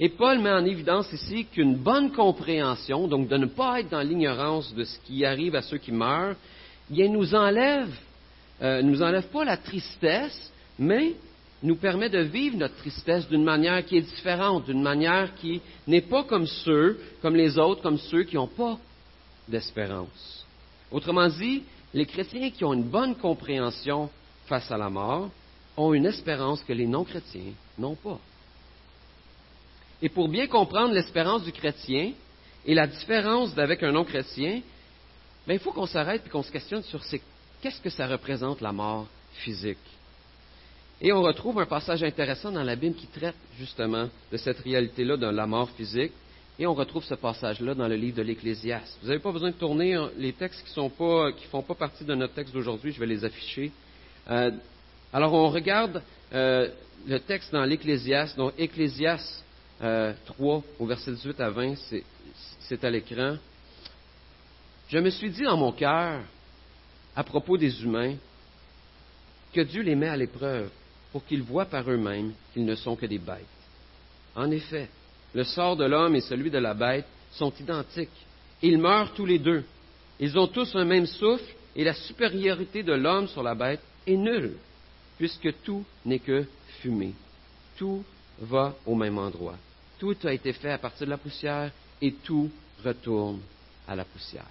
Et 0.00 0.08
Paul 0.08 0.40
met 0.40 0.50
en 0.50 0.64
évidence 0.64 1.12
ici 1.12 1.44
qu'une 1.44 1.76
bonne 1.76 2.10
compréhension, 2.10 3.06
donc 3.06 3.28
de 3.28 3.36
ne 3.36 3.46
pas 3.46 3.78
être 3.78 3.90
dans 3.90 4.00
l'ignorance 4.00 4.74
de 4.74 4.82
ce 4.82 4.98
qui 5.04 5.24
arrive 5.24 5.54
à 5.54 5.62
ceux 5.62 5.78
qui 5.78 5.92
meurent, 5.92 6.34
bien, 6.88 7.08
nous 7.08 7.32
enlève, 7.36 7.94
euh, 8.60 8.82
nous 8.82 9.02
enlève 9.02 9.28
pas 9.28 9.44
la 9.44 9.56
tristesse, 9.56 10.52
mais 10.80 11.14
nous 11.62 11.76
permet 11.76 12.08
de 12.08 12.20
vivre 12.20 12.56
notre 12.56 12.76
tristesse 12.76 13.28
d'une 13.28 13.44
manière 13.44 13.84
qui 13.84 13.98
est 13.98 14.02
différente, 14.02 14.66
d'une 14.66 14.82
manière 14.82 15.34
qui 15.34 15.60
n'est 15.86 16.00
pas 16.00 16.24
comme 16.24 16.46
ceux, 16.46 16.98
comme 17.20 17.36
les 17.36 17.58
autres, 17.58 17.82
comme 17.82 17.98
ceux 17.98 18.24
qui 18.24 18.36
n'ont 18.36 18.46
pas 18.46 18.78
d'espérance. 19.46 20.46
Autrement 20.90 21.28
dit, 21.28 21.62
les 21.92 22.06
chrétiens 22.06 22.50
qui 22.50 22.64
ont 22.64 22.72
une 22.72 22.88
bonne 22.88 23.14
compréhension 23.14 24.08
face 24.46 24.70
à 24.70 24.78
la 24.78 24.88
mort 24.88 25.30
ont 25.76 25.92
une 25.92 26.06
espérance 26.06 26.62
que 26.62 26.72
les 26.72 26.86
non-chrétiens 26.86 27.52
n'ont 27.78 27.94
pas. 27.94 28.18
Et 30.02 30.08
pour 30.08 30.28
bien 30.28 30.46
comprendre 30.46 30.94
l'espérance 30.94 31.42
du 31.42 31.52
chrétien 31.52 32.12
et 32.64 32.74
la 32.74 32.86
différence 32.86 33.54
d'avec 33.54 33.82
un 33.82 33.92
non-chrétien, 33.92 34.62
ben, 35.46 35.54
il 35.54 35.60
faut 35.60 35.72
qu'on 35.72 35.86
s'arrête 35.86 36.22
et 36.26 36.30
qu'on 36.30 36.42
se 36.42 36.52
questionne 36.52 36.82
sur 36.82 37.00
qu'est-ce 37.60 37.80
que 37.80 37.90
ça 37.90 38.06
représente 38.06 38.60
la 38.60 38.72
mort 38.72 39.06
physique? 39.34 39.78
Et 41.02 41.12
on 41.12 41.22
retrouve 41.22 41.58
un 41.58 41.66
passage 41.66 42.02
intéressant 42.02 42.52
dans 42.52 42.62
la 42.62 42.76
Bible 42.76 42.94
qui 42.94 43.06
traite 43.06 43.36
justement 43.58 44.08
de 44.30 44.36
cette 44.36 44.58
réalité-là 44.60 45.16
de 45.16 45.26
la 45.26 45.46
mort 45.46 45.70
physique. 45.70 46.12
Et 46.58 46.66
on 46.66 46.74
retrouve 46.74 47.02
ce 47.04 47.14
passage-là 47.14 47.74
dans 47.74 47.88
le 47.88 47.94
livre 47.94 48.18
de 48.18 48.22
l'Ecclésiaste. 48.22 48.98
Vous 49.00 49.08
n'avez 49.08 49.20
pas 49.20 49.32
besoin 49.32 49.50
de 49.50 49.54
tourner 49.54 49.94
hein, 49.94 50.10
les 50.18 50.34
textes 50.34 50.62
qui 50.62 50.78
ne 50.78 50.88
font 51.50 51.62
pas 51.62 51.74
partie 51.74 52.04
de 52.04 52.14
notre 52.14 52.34
texte 52.34 52.52
d'aujourd'hui. 52.52 52.92
Je 52.92 53.00
vais 53.00 53.06
les 53.06 53.24
afficher. 53.24 53.72
Euh, 54.30 54.50
alors 55.10 55.32
on 55.32 55.48
regarde 55.48 56.02
euh, 56.34 56.68
le 57.08 57.18
texte 57.20 57.50
dans 57.50 57.64
l'Ecclésiaste, 57.64 58.36
donc 58.36 58.52
Ecclésiaste 58.58 59.42
3 59.78 59.86
euh, 59.88 60.12
au 60.78 60.84
verset 60.84 61.12
18 61.12 61.40
à 61.40 61.48
20, 61.48 61.74
c'est 62.68 62.84
à 62.84 62.90
l'écran. 62.90 63.38
Je 64.90 64.98
me 64.98 65.08
suis 65.08 65.30
dit 65.30 65.44
dans 65.44 65.56
mon 65.56 65.72
cœur, 65.72 66.20
à 67.16 67.24
propos 67.24 67.56
des 67.56 67.82
humains, 67.82 68.16
que 69.54 69.62
Dieu 69.62 69.80
les 69.80 69.96
met 69.96 70.08
à 70.08 70.16
l'épreuve 70.16 70.70
pour 71.12 71.24
qu'ils 71.24 71.42
voient 71.42 71.66
par 71.66 71.88
eux-mêmes 71.90 72.32
qu'ils 72.52 72.64
ne 72.64 72.74
sont 72.74 72.96
que 72.96 73.06
des 73.06 73.18
bêtes. 73.18 73.46
En 74.34 74.50
effet, 74.50 74.88
le 75.34 75.44
sort 75.44 75.76
de 75.76 75.84
l'homme 75.84 76.16
et 76.16 76.20
celui 76.20 76.50
de 76.50 76.58
la 76.58 76.74
bête 76.74 77.06
sont 77.32 77.52
identiques. 77.60 78.08
Ils 78.62 78.78
meurent 78.78 79.12
tous 79.14 79.26
les 79.26 79.38
deux. 79.38 79.64
Ils 80.18 80.38
ont 80.38 80.46
tous 80.46 80.74
un 80.74 80.84
même 80.84 81.06
souffle 81.06 81.54
et 81.74 81.84
la 81.84 81.94
supériorité 81.94 82.82
de 82.82 82.92
l'homme 82.92 83.28
sur 83.28 83.42
la 83.42 83.54
bête 83.54 83.80
est 84.06 84.16
nulle, 84.16 84.56
puisque 85.18 85.62
tout 85.62 85.84
n'est 86.04 86.18
que 86.18 86.44
fumée. 86.80 87.14
Tout 87.76 88.04
va 88.40 88.74
au 88.86 88.94
même 88.94 89.18
endroit. 89.18 89.56
Tout 89.98 90.16
a 90.24 90.32
été 90.32 90.52
fait 90.52 90.72
à 90.72 90.78
partir 90.78 91.06
de 91.06 91.10
la 91.10 91.18
poussière 91.18 91.70
et 92.00 92.12
tout 92.12 92.50
retourne 92.84 93.40
à 93.86 93.94
la 93.94 94.04
poussière. 94.04 94.46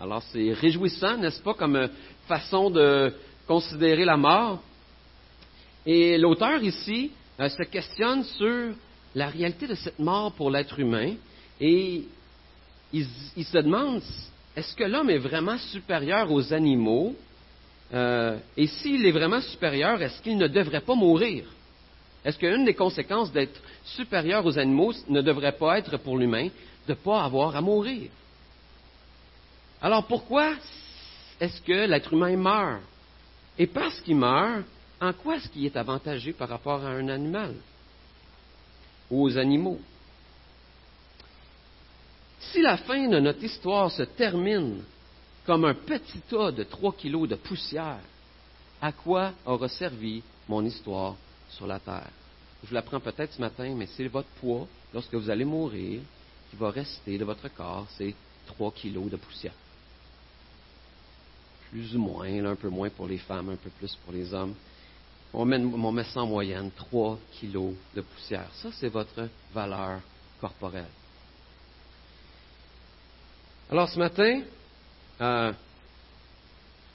Alors 0.00 0.22
c'est 0.22 0.52
réjouissant, 0.52 1.16
n'est-ce 1.16 1.42
pas, 1.42 1.54
comme 1.54 1.88
façon 2.26 2.70
de 2.70 3.12
considérer 3.46 4.04
la 4.04 4.16
mort, 4.16 4.62
et 5.90 6.18
l'auteur 6.18 6.62
ici 6.62 7.10
euh, 7.40 7.48
se 7.48 7.62
questionne 7.62 8.22
sur 8.22 8.74
la 9.14 9.28
réalité 9.28 9.66
de 9.66 9.74
cette 9.74 9.98
mort 9.98 10.32
pour 10.32 10.50
l'être 10.50 10.78
humain. 10.78 11.14
Et 11.58 12.02
il, 12.92 13.06
se 13.06 13.56
demande 13.56 14.02
est-ce 14.54 14.76
que 14.76 14.84
l'homme 14.84 15.08
est 15.08 15.16
vraiment 15.16 15.56
supérieur 15.56 16.30
aux 16.30 16.52
animaux? 16.52 17.16
Euh, 17.94 18.36
Et 18.54 18.66
s'il 18.66 19.06
est 19.06 19.12
vraiment 19.12 19.40
supérieur, 19.40 20.02
est-ce 20.02 20.20
qu'il 20.20 20.36
ne 20.36 20.46
devrait 20.46 20.82
pas 20.82 20.94
mourir? 20.94 21.44
Est-ce 22.22 22.38
qu'une 22.38 22.66
des 22.66 22.74
conséquences 22.74 23.32
d'être 23.32 23.58
supérieur 23.82 24.44
aux 24.44 24.58
animaux 24.58 24.92
ne 25.08 25.22
devrait 25.22 25.56
pas 25.56 25.78
être 25.78 25.96
pour 25.96 26.18
l'humain 26.18 26.48
de 26.86 26.92
ne 26.92 26.94
pas 26.96 27.24
avoir 27.24 27.56
à 27.56 27.62
mourir? 27.62 28.10
Alors 29.80 30.04
pourquoi 30.04 30.52
est-ce 31.40 31.62
que 31.62 31.86
l'être 31.86 32.12
humain 32.12 32.36
meurt? 32.36 32.82
Et 33.58 33.66
parce 33.66 33.98
qu'il 34.00 34.16
meurt, 34.16 34.66
en 35.00 35.12
quoi 35.12 35.36
est-ce 35.36 35.48
qu'il 35.48 35.64
est 35.64 35.76
avantagé 35.76 36.32
par 36.32 36.48
rapport 36.48 36.84
à 36.84 36.88
un 36.88 37.08
animal 37.08 37.54
aux 39.10 39.36
animaux? 39.36 39.80
Si 42.40 42.60
la 42.62 42.76
fin 42.78 43.08
de 43.08 43.20
notre 43.20 43.42
histoire 43.42 43.90
se 43.90 44.02
termine 44.02 44.82
comme 45.44 45.64
un 45.64 45.74
petit 45.74 46.20
tas 46.28 46.52
de 46.52 46.64
trois 46.64 46.92
kilos 46.92 47.28
de 47.28 47.36
poussière, 47.36 48.00
à 48.80 48.92
quoi 48.92 49.32
aura 49.44 49.68
servi 49.68 50.22
mon 50.48 50.64
histoire 50.64 51.16
sur 51.50 51.66
la 51.66 51.78
terre? 51.78 52.10
Je 52.62 52.68
vous 52.68 52.74
l'apprends 52.74 53.00
peut-être 53.00 53.34
ce 53.34 53.40
matin, 53.40 53.72
mais 53.74 53.86
c'est 53.86 54.08
votre 54.08 54.28
poids 54.40 54.66
lorsque 54.92 55.14
vous 55.14 55.30
allez 55.30 55.44
mourir 55.44 56.00
qui 56.50 56.56
va 56.56 56.70
rester 56.70 57.18
de 57.18 57.24
votre 57.24 57.48
corps, 57.48 57.86
c'est 57.96 58.14
trois 58.46 58.72
kilos 58.72 59.10
de 59.10 59.16
poussière. 59.16 59.52
Plus 61.70 61.94
ou 61.94 61.98
moins, 61.98 62.44
un 62.44 62.56
peu 62.56 62.68
moins 62.68 62.88
pour 62.88 63.06
les 63.06 63.18
femmes, 63.18 63.50
un 63.50 63.56
peu 63.56 63.70
plus 63.70 63.94
pour 64.04 64.12
les 64.12 64.32
hommes. 64.32 64.54
On 65.34 65.44
met, 65.44 66.04
ça 66.04 66.20
en 66.20 66.26
moyenne, 66.26 66.70
3 66.74 67.18
kilos 67.32 67.74
de 67.94 68.00
poussière. 68.00 68.48
Ça, 68.54 68.70
c'est 68.72 68.88
votre 68.88 69.28
valeur 69.52 70.00
corporelle. 70.40 70.84
Alors 73.70 73.88
ce 73.88 73.98
matin, 73.98 74.40
euh, 75.20 75.52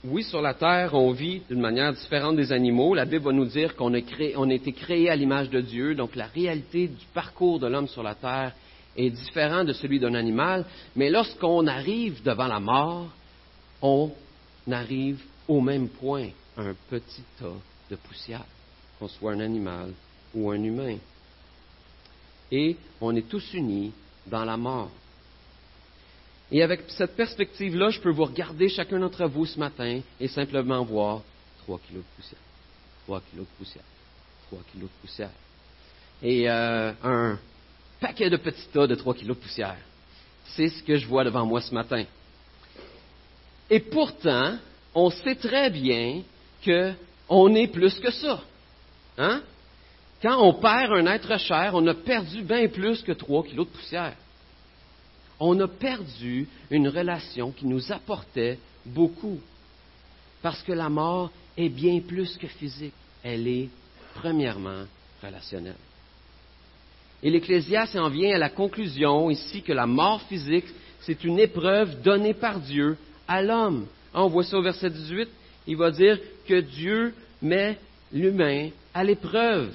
oui, 0.04 0.24
sur 0.24 0.42
la 0.42 0.54
terre, 0.54 0.94
on 0.94 1.12
vit 1.12 1.42
d'une 1.48 1.60
manière 1.60 1.92
différente 1.92 2.36
des 2.36 2.52
animaux. 2.52 2.94
La 2.94 3.04
Bible 3.04 3.24
va 3.24 3.32
nous 3.32 3.46
dire 3.46 3.76
qu'on 3.76 3.94
a, 3.94 3.98
a 3.98 4.52
été 4.52 4.72
créé 4.72 5.08
à 5.08 5.16
l'image 5.16 5.50
de 5.50 5.60
Dieu, 5.60 5.94
donc 5.94 6.16
la 6.16 6.26
réalité 6.26 6.88
du 6.88 7.06
parcours 7.14 7.60
de 7.60 7.68
l'homme 7.68 7.88
sur 7.88 8.02
la 8.02 8.16
terre 8.16 8.52
est 8.96 9.10
différente 9.10 9.68
de 9.68 9.72
celui 9.72 10.00
d'un 10.00 10.14
animal. 10.14 10.64
Mais 10.96 11.10
lorsqu'on 11.10 11.66
arrive 11.68 12.22
devant 12.24 12.48
la 12.48 12.60
mort, 12.60 13.08
on 13.80 14.10
arrive 14.70 15.22
au 15.46 15.60
même 15.60 15.88
point, 15.88 16.28
un 16.56 16.74
petit 16.90 17.22
tas 17.38 17.46
de 17.94 18.08
poussière, 18.08 18.44
qu'on 18.98 19.08
soit 19.08 19.32
un 19.32 19.40
animal 19.40 19.92
ou 20.34 20.50
un 20.50 20.62
humain. 20.62 20.96
Et 22.50 22.76
on 23.00 23.14
est 23.16 23.28
tous 23.28 23.52
unis 23.54 23.92
dans 24.26 24.44
la 24.44 24.56
mort. 24.56 24.90
Et 26.50 26.62
avec 26.62 26.82
cette 26.88 27.16
perspective-là, 27.16 27.90
je 27.90 28.00
peux 28.00 28.10
vous 28.10 28.24
regarder 28.24 28.68
chacun 28.68 28.98
d'entre 28.98 29.26
vous 29.26 29.46
ce 29.46 29.58
matin 29.58 30.00
et 30.20 30.28
simplement 30.28 30.84
voir 30.84 31.22
3 31.64 31.80
kilos 31.86 32.04
de 32.04 32.22
poussière, 32.22 32.40
3 33.06 33.22
kilos 33.30 33.46
de 33.46 33.52
poussière, 33.58 33.84
3 34.48 34.60
kilos 34.70 34.88
de 34.88 35.00
poussière. 35.00 35.30
Et 36.22 36.48
euh, 36.48 36.92
un 37.02 37.38
paquet 38.00 38.30
de 38.30 38.36
petits 38.36 38.68
tas 38.72 38.86
de 38.86 38.94
3 38.94 39.14
kilos 39.14 39.36
de 39.36 39.42
poussière. 39.42 39.78
C'est 40.44 40.68
ce 40.68 40.82
que 40.82 40.96
je 40.96 41.06
vois 41.06 41.24
devant 41.24 41.46
moi 41.46 41.60
ce 41.60 41.74
matin. 41.74 42.04
Et 43.70 43.80
pourtant, 43.80 44.58
on 44.94 45.10
sait 45.10 45.34
très 45.34 45.70
bien 45.70 46.22
qu'on 47.28 47.54
est 47.54 47.68
plus 47.68 47.94
que 48.00 48.10
ça. 48.10 48.40
Hein? 49.18 49.42
Quand 50.22 50.42
on 50.42 50.54
perd 50.54 50.92
un 50.92 51.06
être 51.06 51.38
cher, 51.38 51.72
on 51.74 51.86
a 51.86 51.94
perdu 51.94 52.42
bien 52.42 52.68
plus 52.68 53.02
que 53.02 53.12
3 53.12 53.44
kilos 53.44 53.66
de 53.66 53.72
poussière 53.72 54.14
on 55.40 55.58
a 55.60 55.68
perdu 55.68 56.48
une 56.70 56.88
relation 56.88 57.50
qui 57.52 57.66
nous 57.66 57.92
apportait 57.92 58.58
beaucoup. 58.86 59.38
Parce 60.42 60.62
que 60.62 60.72
la 60.72 60.88
mort 60.88 61.30
est 61.56 61.68
bien 61.68 62.00
plus 62.00 62.36
que 62.36 62.46
physique. 62.46 62.94
Elle 63.22 63.48
est, 63.48 63.68
premièrement, 64.14 64.84
relationnelle. 65.22 65.76
Et 67.22 67.30
l'Ecclésiaste 67.30 67.96
en 67.96 68.10
vient 68.10 68.34
à 68.34 68.38
la 68.38 68.50
conclusion 68.50 69.30
ici 69.30 69.62
que 69.62 69.72
la 69.72 69.86
mort 69.86 70.20
physique, 70.22 70.66
c'est 71.00 71.24
une 71.24 71.38
épreuve 71.38 72.02
donnée 72.02 72.34
par 72.34 72.60
Dieu 72.60 72.98
à 73.26 73.42
l'homme. 73.42 73.86
On 74.12 74.28
voit 74.28 74.44
ça 74.44 74.58
au 74.58 74.62
verset 74.62 74.90
18. 74.90 75.28
Il 75.66 75.76
va 75.76 75.90
dire 75.90 76.18
que 76.46 76.60
Dieu 76.60 77.14
met 77.40 77.78
l'humain 78.12 78.70
à 78.92 79.04
l'épreuve. 79.04 79.72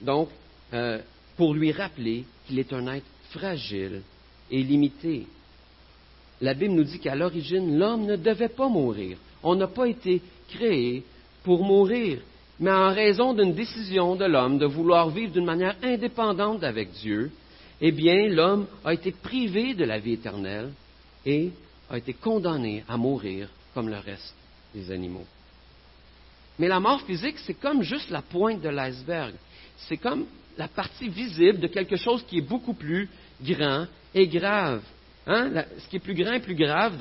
Donc, 0.00 0.28
euh, 0.72 0.98
pour 1.36 1.54
lui 1.54 1.72
rappeler 1.72 2.24
qu'il 2.46 2.58
est 2.58 2.72
un 2.72 2.86
être 2.94 3.06
fragile 3.30 4.02
est 4.50 4.62
limité. 4.62 5.26
La 6.40 6.54
Bible 6.54 6.74
nous 6.74 6.84
dit 6.84 6.98
qu'à 6.98 7.14
l'origine, 7.14 7.78
l'homme 7.78 8.04
ne 8.04 8.16
devait 8.16 8.48
pas 8.48 8.68
mourir. 8.68 9.16
On 9.42 9.54
n'a 9.54 9.68
pas 9.68 9.88
été 9.88 10.20
créé 10.48 11.04
pour 11.44 11.62
mourir. 11.62 12.18
Mais 12.60 12.70
en 12.70 12.92
raison 12.92 13.32
d'une 13.32 13.54
décision 13.54 14.16
de 14.16 14.24
l'homme 14.24 14.58
de 14.58 14.66
vouloir 14.66 15.08
vivre 15.10 15.32
d'une 15.32 15.44
manière 15.44 15.76
indépendante 15.82 16.62
avec 16.64 16.92
Dieu, 16.92 17.30
eh 17.80 17.92
bien, 17.92 18.28
l'homme 18.28 18.66
a 18.84 18.94
été 18.94 19.12
privé 19.12 19.74
de 19.74 19.84
la 19.84 19.98
vie 19.98 20.12
éternelle 20.12 20.70
et 21.24 21.50
a 21.90 21.98
été 21.98 22.12
condamné 22.12 22.84
à 22.88 22.96
mourir 22.96 23.48
comme 23.74 23.88
le 23.88 23.98
reste 23.98 24.41
des 24.74 24.90
animaux. 24.90 25.26
Mais 26.58 26.68
la 26.68 26.80
mort 26.80 27.00
physique, 27.02 27.38
c'est 27.38 27.54
comme 27.54 27.82
juste 27.82 28.10
la 28.10 28.22
pointe 28.22 28.60
de 28.60 28.68
l'iceberg. 28.68 29.34
C'est 29.76 29.96
comme 29.96 30.26
la 30.56 30.68
partie 30.68 31.08
visible 31.08 31.60
de 31.60 31.66
quelque 31.66 31.96
chose 31.96 32.24
qui 32.26 32.38
est 32.38 32.48
beaucoup 32.48 32.74
plus 32.74 33.08
grand 33.42 33.86
et 34.14 34.28
grave. 34.28 34.82
Hein? 35.26 35.64
ce 35.78 35.88
qui 35.88 35.96
est 35.96 36.00
plus 36.00 36.14
grand 36.14 36.32
et 36.32 36.40
plus 36.40 36.56
grave 36.56 36.98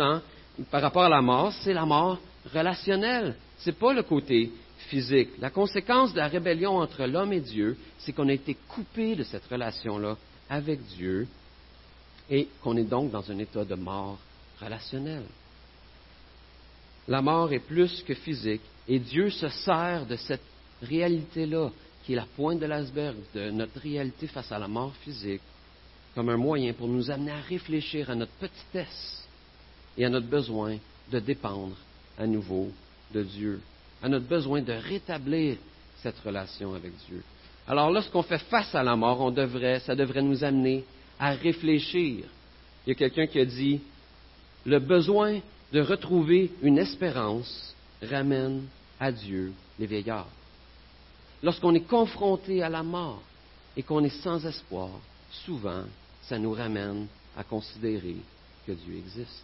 par 0.69 0.81
rapport 0.81 1.03
à 1.03 1.09
la 1.09 1.21
mort, 1.21 1.51
c'est 1.61 1.73
la 1.73 1.85
mort 1.85 2.19
relationnelle. 2.53 3.35
Ce 3.57 3.69
n'est 3.69 3.75
pas 3.75 3.93
le 3.93 4.03
côté 4.03 4.51
physique. 4.89 5.29
La 5.39 5.49
conséquence 5.49 6.13
de 6.13 6.17
la 6.17 6.27
rébellion 6.27 6.77
entre 6.77 7.05
l'homme 7.05 7.33
et 7.33 7.39
Dieu, 7.39 7.77
c'est 7.97 8.13
qu'on 8.13 8.29
a 8.29 8.33
été 8.33 8.55
coupé 8.67 9.15
de 9.15 9.23
cette 9.23 9.45
relation-là 9.45 10.17
avec 10.49 10.81
Dieu 10.85 11.27
et 12.29 12.47
qu'on 12.61 12.77
est 12.77 12.83
donc 12.83 13.11
dans 13.11 13.29
un 13.29 13.39
état 13.39 13.65
de 13.65 13.75
mort 13.75 14.17
relationnelle. 14.61 15.25
La 17.11 17.21
mort 17.21 17.51
est 17.51 17.59
plus 17.59 18.01
que 18.03 18.13
physique 18.13 18.61
et 18.87 18.97
Dieu 18.97 19.29
se 19.31 19.49
sert 19.49 20.05
de 20.05 20.15
cette 20.15 20.45
réalité-là, 20.81 21.69
qui 22.05 22.13
est 22.13 22.15
la 22.15 22.25
pointe 22.37 22.59
de 22.61 22.65
l'iceberg 22.65 23.17
de 23.35 23.51
notre 23.51 23.81
réalité 23.81 24.27
face 24.27 24.49
à 24.49 24.57
la 24.57 24.69
mort 24.69 24.93
physique, 25.03 25.41
comme 26.15 26.29
un 26.29 26.37
moyen 26.37 26.71
pour 26.71 26.87
nous 26.87 27.11
amener 27.11 27.31
à 27.31 27.41
réfléchir 27.41 28.09
à 28.09 28.15
notre 28.15 28.31
petitesse 28.39 29.27
et 29.97 30.05
à 30.05 30.09
notre 30.09 30.27
besoin 30.27 30.77
de 31.11 31.19
dépendre 31.19 31.75
à 32.17 32.25
nouveau 32.25 32.69
de 33.13 33.23
Dieu, 33.23 33.59
à 34.01 34.07
notre 34.07 34.27
besoin 34.27 34.61
de 34.61 34.71
rétablir 34.71 35.57
cette 36.01 36.19
relation 36.19 36.73
avec 36.75 36.93
Dieu. 37.09 37.21
Alors 37.67 37.91
lorsqu'on 37.91 38.23
fait 38.23 38.37
face 38.37 38.73
à 38.73 38.83
la 38.83 38.95
mort, 38.95 39.19
on 39.19 39.31
devrait, 39.31 39.81
ça 39.81 39.95
devrait 39.95 40.21
nous 40.21 40.45
amener 40.45 40.85
à 41.19 41.31
réfléchir. 41.31 42.23
Il 42.87 42.91
y 42.91 42.91
a 42.93 42.95
quelqu'un 42.95 43.27
qui 43.27 43.39
a 43.41 43.45
dit, 43.45 43.81
le 44.65 44.79
besoin 44.79 45.41
de 45.71 45.81
retrouver 45.81 46.51
une 46.61 46.77
espérance 46.77 47.75
ramène 48.01 48.65
à 48.99 49.11
Dieu 49.11 49.53
les 49.79 49.85
vieillards. 49.85 50.27
Lorsqu'on 51.43 51.73
est 51.73 51.87
confronté 51.87 52.61
à 52.61 52.69
la 52.69 52.83
mort 52.83 53.21
et 53.75 53.83
qu'on 53.83 54.03
est 54.03 54.21
sans 54.21 54.45
espoir, 54.45 54.89
souvent 55.45 55.83
ça 56.23 56.37
nous 56.37 56.51
ramène 56.51 57.07
à 57.37 57.43
considérer 57.43 58.17
que 58.67 58.73
Dieu 58.73 58.97
existe. 58.97 59.43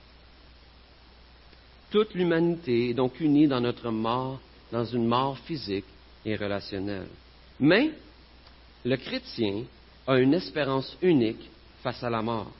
Toute 1.89 2.13
l'humanité 2.13 2.89
est 2.89 2.93
donc 2.93 3.19
unie 3.19 3.47
dans 3.47 3.61
notre 3.61 3.89
mort, 3.89 4.39
dans 4.71 4.85
une 4.85 5.07
mort 5.07 5.37
physique 5.39 5.85
et 6.25 6.35
relationnelle. 6.35 7.07
Mais 7.59 7.91
le 8.83 8.97
chrétien 8.97 9.63
a 10.05 10.19
une 10.19 10.33
espérance 10.33 10.97
unique 11.01 11.49
face 11.81 12.03
à 12.03 12.09
la 12.09 12.21
mort. 12.21 12.51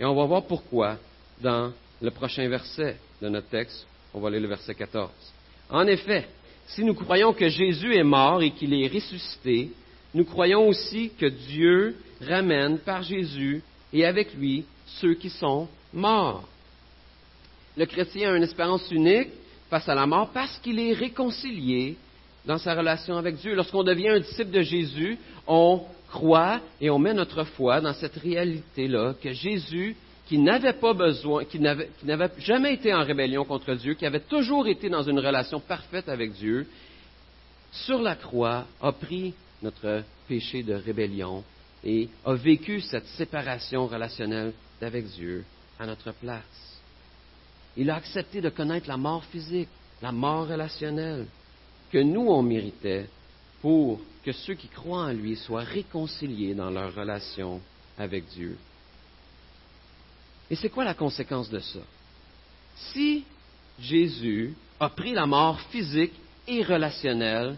Et 0.00 0.04
on 0.04 0.14
va 0.14 0.24
voir 0.24 0.44
pourquoi 0.44 0.98
dans 1.40 1.72
le 2.00 2.10
prochain 2.10 2.48
verset 2.48 2.96
de 3.22 3.28
notre 3.28 3.48
texte. 3.48 3.86
On 4.12 4.20
va 4.20 4.28
lire 4.30 4.40
le 4.40 4.48
verset 4.48 4.74
14. 4.74 5.10
En 5.70 5.86
effet, 5.86 6.26
si 6.66 6.84
nous 6.84 6.94
croyons 6.94 7.32
que 7.32 7.48
Jésus 7.48 7.94
est 7.94 8.02
mort 8.02 8.42
et 8.42 8.50
qu'il 8.50 8.74
est 8.74 8.88
ressuscité, 8.88 9.70
nous 10.12 10.24
croyons 10.24 10.68
aussi 10.68 11.12
que 11.18 11.26
Dieu 11.26 11.96
ramène 12.20 12.78
par 12.78 13.02
Jésus 13.02 13.62
et 13.92 14.04
avec 14.04 14.34
lui 14.34 14.64
ceux 15.00 15.14
qui 15.14 15.30
sont 15.30 15.68
morts. 15.94 16.46
Le 17.76 17.86
chrétien 17.86 18.32
a 18.32 18.36
une 18.36 18.42
espérance 18.42 18.90
unique 18.90 19.30
face 19.70 19.88
à 19.88 19.94
la 19.94 20.06
mort 20.06 20.30
parce 20.34 20.58
qu'il 20.58 20.78
est 20.78 20.92
réconcilié 20.92 21.96
dans 22.44 22.58
sa 22.58 22.74
relation 22.74 23.16
avec 23.16 23.36
Dieu. 23.36 23.54
Lorsqu'on 23.54 23.84
devient 23.84 24.08
un 24.08 24.20
disciple 24.20 24.50
de 24.50 24.62
Jésus, 24.62 25.16
on 25.46 25.82
croit 26.10 26.60
et 26.80 26.90
on 26.90 26.98
met 26.98 27.14
notre 27.14 27.44
foi 27.44 27.80
dans 27.80 27.94
cette 27.94 28.16
réalité-là 28.16 29.14
que 29.22 29.32
Jésus, 29.32 29.96
qui 30.32 30.38
n'avait 30.38 30.72
pas 30.72 30.94
besoin, 30.94 31.44
qui 31.44 31.60
n'avait 31.60 32.30
jamais 32.38 32.72
été 32.72 32.94
en 32.94 33.04
rébellion 33.04 33.44
contre 33.44 33.74
Dieu, 33.74 33.92
qui 33.92 34.06
avait 34.06 34.20
toujours 34.20 34.66
été 34.66 34.88
dans 34.88 35.02
une 35.02 35.18
relation 35.18 35.60
parfaite 35.60 36.08
avec 36.08 36.32
Dieu, 36.32 36.66
sur 37.70 38.00
la 38.00 38.16
croix 38.16 38.64
a 38.80 38.92
pris 38.92 39.34
notre 39.62 40.02
péché 40.26 40.62
de 40.62 40.72
rébellion 40.72 41.44
et 41.84 42.08
a 42.24 42.32
vécu 42.32 42.80
cette 42.80 43.04
séparation 43.08 43.86
relationnelle 43.86 44.54
avec 44.80 45.04
Dieu 45.08 45.44
à 45.78 45.84
notre 45.84 46.12
place. 46.12 46.80
Il 47.76 47.90
a 47.90 47.96
accepté 47.96 48.40
de 48.40 48.48
connaître 48.48 48.88
la 48.88 48.96
mort 48.96 49.24
physique, 49.26 49.68
la 50.00 50.12
mort 50.12 50.48
relationnelle, 50.48 51.26
que 51.92 51.98
nous 51.98 52.28
on 52.28 52.40
méritait 52.40 53.04
pour 53.60 54.00
que 54.24 54.32
ceux 54.32 54.54
qui 54.54 54.68
croient 54.68 55.08
en 55.08 55.12
lui 55.12 55.36
soient 55.36 55.60
réconciliés 55.60 56.54
dans 56.54 56.70
leur 56.70 56.94
relation 56.94 57.60
avec 57.98 58.24
Dieu. 58.28 58.56
Et 60.52 60.54
c'est 60.54 60.68
quoi 60.68 60.84
la 60.84 60.92
conséquence 60.92 61.48
de 61.48 61.60
ça? 61.60 61.78
Si 62.92 63.24
Jésus 63.80 64.54
a 64.78 64.90
pris 64.90 65.14
la 65.14 65.24
mort 65.24 65.58
physique 65.70 66.12
et 66.46 66.62
relationnelle 66.62 67.56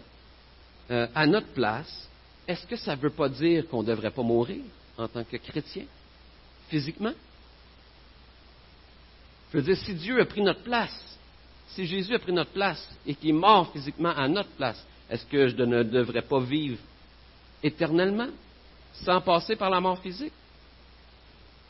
euh, 0.89 1.05
à 1.13 1.27
notre 1.27 1.47
place, 1.47 2.09
est-ce 2.47 2.65
que 2.65 2.77
ça 2.77 2.95
ne 2.95 3.01
veut 3.01 3.09
pas 3.09 3.27
dire 3.27 3.67
qu'on 3.67 3.83
ne 3.83 3.87
devrait 3.87 4.11
pas 4.11 4.21
mourir 4.21 4.61
en 4.97 5.09
tant 5.09 5.25
que 5.25 5.35
chrétien, 5.35 5.83
physiquement? 6.69 7.11
Je 9.51 9.57
veux 9.57 9.63
dire, 9.63 9.77
si 9.77 9.93
Dieu 9.93 10.21
a 10.21 10.25
pris 10.25 10.41
notre 10.41 10.63
place, 10.63 11.17
si 11.71 11.85
Jésus 11.85 12.15
a 12.15 12.19
pris 12.19 12.31
notre 12.31 12.51
place 12.51 12.89
et 13.05 13.13
qu'il 13.13 13.31
est 13.31 13.33
mort 13.33 13.73
physiquement 13.73 14.15
à 14.15 14.29
notre 14.29 14.51
place, 14.51 14.81
est-ce 15.09 15.25
que 15.25 15.49
je 15.49 15.55
ne 15.57 15.83
devrais 15.83 16.21
pas 16.21 16.39
vivre 16.39 16.79
éternellement 17.61 18.29
sans 19.03 19.19
passer 19.19 19.57
par 19.57 19.69
la 19.69 19.81
mort 19.81 19.99
physique? 19.99 20.31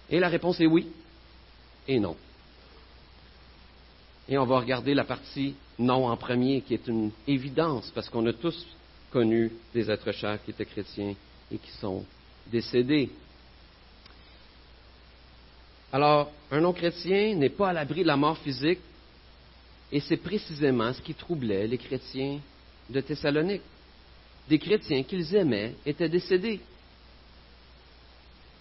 Et 0.08 0.20
la 0.20 0.29
réponse 0.29 0.60
est 0.60 0.67
oui 0.67 0.88
et 1.88 2.00
non. 2.00 2.15
Et 4.27 4.38
on 4.38 4.46
va 4.46 4.60
regarder 4.60 4.94
la 4.94 5.04
partie 5.04 5.56
non 5.77 6.08
en 6.08 6.18
premier, 6.18 6.62
qui 6.62 6.74
est 6.74 6.88
une 6.88 7.12
évidence, 7.27 7.92
parce 7.94 8.10
qu'on 8.10 8.25
a 8.25 8.34
tous 8.34 8.65
connu 9.12 9.51
des 9.74 9.89
êtres 9.89 10.12
chers 10.12 10.44
qui 10.44 10.51
étaient 10.51 10.65
chrétiens 10.65 11.13
et 11.51 11.58
qui 11.58 11.72
sont 11.72 12.04
décédés. 12.51 13.10
Alors, 15.92 16.32
un 16.51 16.60
non-chrétien 16.60 17.36
n'est 17.36 17.50
pas 17.50 17.70
à 17.70 17.74
l'abri 17.74 18.01
de 18.01 18.08
la 18.08 18.18
mort 18.18 18.38
physique, 18.39 18.80
et 19.92 20.00
c'est 20.00 20.18
précisément 20.18 20.92
ce 20.92 21.01
qui 21.01 21.13
troublait 21.13 21.68
les 21.68 21.77
chrétiens 21.77 22.39
de 22.89 23.01
Thessalonique. 23.01 23.62
Des 24.50 24.60
chrétiens 24.60 25.04
qu'ils 25.04 25.36
aimaient 25.36 25.74
étaient 25.86 26.10
décédés. 26.10 26.60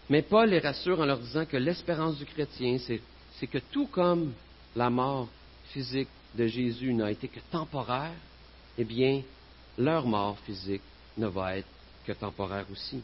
Mais 0.09 0.23
Paul 0.23 0.51
les 0.51 0.59
rassure 0.59 1.01
en 1.01 1.07
leur 1.07 1.19
disant 1.19 1.47
que 1.47 1.57
l'espérance 1.57 2.19
du 2.19 2.27
chrétien, 2.27 2.79
c'est 2.79 3.01
que 3.43 3.59
tout 3.59 3.87
comme 3.87 4.33
la 4.75 4.91
mort 4.91 5.29
physique 5.71 6.09
de 6.35 6.47
Jésus 6.47 6.93
n'a 6.93 7.11
été 7.11 7.29
que 7.29 7.41
temporaire, 7.51 8.15
eh 8.79 8.85
bien, 8.85 9.23
leur 9.79 10.07
mort 10.07 10.39
physique 10.45 10.83
ne 11.17 11.27
va 11.27 11.59
être 11.59 11.69
que 12.07 12.13
temporaire 12.13 12.67
aussi. 12.71 13.03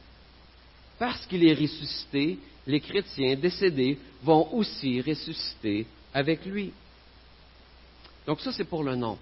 Parce 0.98 1.26
qu'il 1.26 1.46
est 1.46 1.54
ressuscité, 1.54 2.38
les 2.66 2.80
chrétiens 2.80 3.36
décédés 3.36 3.98
vont 4.22 4.52
aussi 4.54 5.00
ressusciter 5.00 5.86
avec 6.12 6.44
lui. 6.44 6.72
Donc 8.26 8.40
ça, 8.40 8.52
c'est 8.52 8.64
pour 8.64 8.84
le 8.84 8.96
non. 8.96 9.18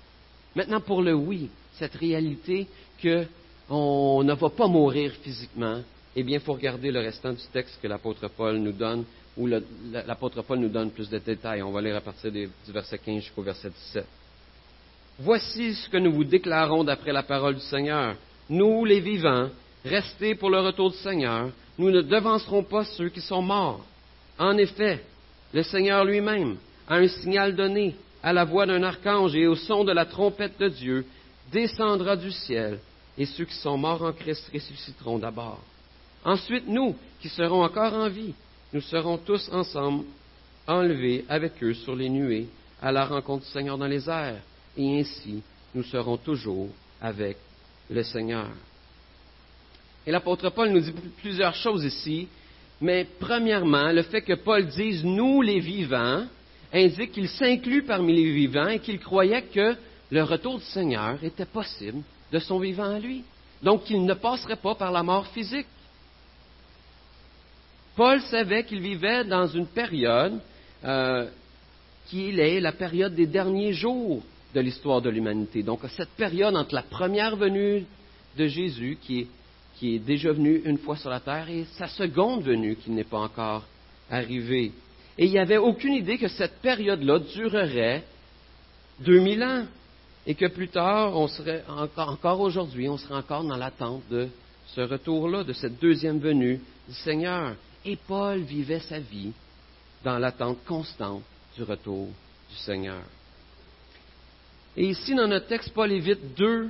Maintenant, 0.54 0.80
pour 0.80 1.02
le 1.02 1.14
oui, 1.14 1.48
cette 1.74 1.94
réalité 1.94 2.66
qu'on 3.00 4.24
ne 4.24 4.34
va 4.34 4.50
pas 4.50 4.66
mourir 4.66 5.12
physiquement, 5.22 5.80
eh 6.16 6.22
bien, 6.22 6.38
il 6.38 6.42
faut 6.42 6.54
regarder 6.54 6.90
le 6.90 7.00
restant 7.00 7.32
du 7.32 7.44
texte 7.52 7.78
que 7.80 7.86
l'apôtre 7.86 8.28
Paul 8.28 8.56
nous 8.56 8.72
donne, 8.72 9.04
où 9.38 9.47
l'apôtre 9.47 10.42
Paul 10.42 10.59
nous 10.59 10.68
donne 10.68 10.90
plus 10.90 11.09
de 11.09 11.18
détails. 11.18 11.62
On 11.62 11.71
va 11.71 11.80
lire 11.80 11.97
à 11.97 12.00
partir 12.00 12.30
du 12.30 12.50
verset 12.68 12.99
15 12.99 13.23
jusqu'au 13.23 13.42
verset 13.42 13.71
17. 13.71 14.04
Voici 15.21 15.75
ce 15.75 15.88
que 15.88 15.97
nous 15.97 16.12
vous 16.12 16.25
déclarons 16.25 16.85
d'après 16.85 17.12
la 17.12 17.23
parole 17.23 17.54
du 17.54 17.61
Seigneur. 17.61 18.16
Nous, 18.50 18.85
les 18.85 19.00
vivants, 19.00 19.49
restés 19.85 20.35
pour 20.35 20.50
le 20.50 20.61
retour 20.61 20.90
du 20.90 20.97
Seigneur, 20.99 21.50
nous 21.78 21.90
ne 21.90 22.02
devancerons 22.02 22.64
pas 22.64 22.85
ceux 22.85 23.09
qui 23.09 23.21
sont 23.21 23.42
morts. 23.42 23.85
En 24.38 24.57
effet, 24.59 25.02
le 25.52 25.62
Seigneur 25.62 26.04
lui-même, 26.04 26.57
a 26.88 26.97
un 26.97 27.09
signal 27.09 27.54
donné, 27.54 27.95
à 28.23 28.33
la 28.33 28.45
voix 28.45 28.66
d'un 28.66 28.83
archange 28.83 29.35
et 29.37 29.47
au 29.47 29.54
son 29.54 29.85
de 29.85 29.92
la 29.92 30.07
trompette 30.07 30.59
de 30.59 30.68
Dieu, 30.68 31.07
descendra 31.52 32.16
du 32.16 32.33
ciel, 32.33 32.78
et 33.16 33.26
ceux 33.26 33.45
qui 33.45 33.54
sont 33.57 33.76
morts 33.76 34.02
en 34.02 34.12
Christ 34.12 34.50
ressusciteront 34.52 35.18
d'abord. 35.18 35.61
Ensuite, 36.25 36.66
nous, 36.66 36.97
qui 37.21 37.28
serons 37.28 37.62
encore 37.62 37.95
en 37.95 38.09
vie, 38.09 38.35
nous 38.72 38.80
serons 38.80 39.18
tous 39.18 39.48
ensemble 39.52 40.04
enlevés 40.66 41.25
avec 41.28 41.62
eux 41.62 41.75
sur 41.75 41.96
les 41.96 42.08
nuées 42.08 42.48
à 42.82 42.92
la 42.92 43.04
rencontre 43.04 43.44
du 43.44 43.50
Seigneur 43.50 43.78
dans 43.78 43.87
les 43.87 44.08
airs, 44.08 44.42
et 44.76 45.00
ainsi 45.00 45.42
nous 45.75 45.82
serons 45.82 46.16
toujours 46.16 46.68
avec 47.00 47.37
le 47.90 48.02
Seigneur. 48.02 48.48
Et 50.06 50.10
l'apôtre 50.10 50.50
Paul 50.50 50.70
nous 50.70 50.80
dit 50.80 50.94
plusieurs 51.18 51.54
choses 51.54 51.84
ici, 51.84 52.28
mais 52.80 53.06
premièrement, 53.18 53.90
le 53.90 54.02
fait 54.02 54.22
que 54.22 54.34
Paul 54.34 54.66
dise 54.66 55.04
nous 55.04 55.42
les 55.42 55.60
vivants 55.60 56.25
indique 56.72 57.12
qu'il 57.12 57.28
s'inclut 57.28 57.82
parmi 57.82 58.14
les 58.14 58.32
vivants 58.32 58.68
et 58.68 58.78
qu'il 58.78 59.00
croyait 59.00 59.42
que 59.42 59.75
le 60.10 60.22
retour 60.22 60.58
du 60.58 60.64
Seigneur 60.64 61.22
était 61.22 61.44
possible 61.44 62.02
de 62.30 62.38
son 62.38 62.58
vivant 62.58 62.94
à 62.94 62.98
lui. 62.98 63.25
Donc 63.62 63.84
qu'il 63.84 64.04
ne 64.04 64.14
passerait 64.14 64.56
pas 64.56 64.75
par 64.75 64.92
la 64.92 65.02
mort 65.02 65.26
physique. 65.28 65.66
Paul 67.99 68.21
savait 68.21 68.62
qu'il 68.62 68.78
vivait 68.78 69.25
dans 69.25 69.49
une 69.49 69.67
période 69.67 70.39
euh, 70.84 71.26
qui 72.06 72.30
est 72.30 72.61
la 72.61 72.71
période 72.71 73.13
des 73.13 73.26
derniers 73.26 73.73
jours 73.73 74.23
de 74.54 74.61
l'histoire 74.61 75.02
de 75.02 75.11
l'humanité. 75.11 75.65
Donc 75.65 75.80
cette 75.97 76.11
période 76.11 76.54
entre 76.54 76.76
la 76.76 76.82
première 76.82 77.34
venue 77.34 77.84
de 78.37 78.47
Jésus, 78.47 78.99
qui 79.02 79.26
est, 79.82 79.99
déjà 79.99 80.30
venu 80.30 80.63
une 80.65 80.78
fois 80.78 80.97
sur 80.97 81.11
la 81.11 81.19
terre, 81.19 81.50
et 81.50 81.65
sa 81.73 81.89
seconde 81.89 82.45
venue, 82.45 82.76
qui 82.76 82.93
n'est 82.93 83.02
pas 83.02 83.19
encore 83.19 83.65
arrivée. 84.08 84.71
Et 85.19 85.26
il 85.26 85.32
n'y 85.32 85.41
avait 85.41 85.56
aucune 85.56 85.95
idée 85.95 86.19
que 86.19 86.28
cette 86.28 86.61
période-là 86.61 87.19
durerait 87.19 88.04
2000 89.00 89.43
ans 89.43 89.65
et 90.25 90.37
que 90.37 90.47
plus 90.47 90.69
tard, 90.69 91.17
on 91.17 91.26
serait 91.26 91.65
encore, 91.67 92.11
encore 92.11 92.41
aujourd'hui, 92.43 92.89
on 92.89 92.97
serait 92.97 93.17
encore 93.19 93.43
dans 93.43 93.56
l'attente 93.56 94.02
de 94.08 94.28
ce 94.69 94.82
retour-là, 94.82 95.43
de 95.43 95.52
cette 95.52 95.80
deuxième 95.80 96.21
venue 96.21 96.61
du 96.89 96.95
Seigneur. 96.95 97.56
Et 97.88 97.96
Paul 97.96 98.40
vivait 98.40 98.80
sa 98.80 98.98
vie 98.98 99.32
dans 100.04 100.18
l'attente 100.18 100.58
constante 100.66 101.22
du 101.56 101.62
retour 101.62 102.08
du 102.50 102.56
Seigneur. 102.56 103.00
Et 104.76 104.90
ici, 104.90 105.14
dans 105.14 105.26
notre 105.26 105.46
texte, 105.46 105.72
Paul 105.72 105.90
évite 105.90 106.34
deux 106.34 106.68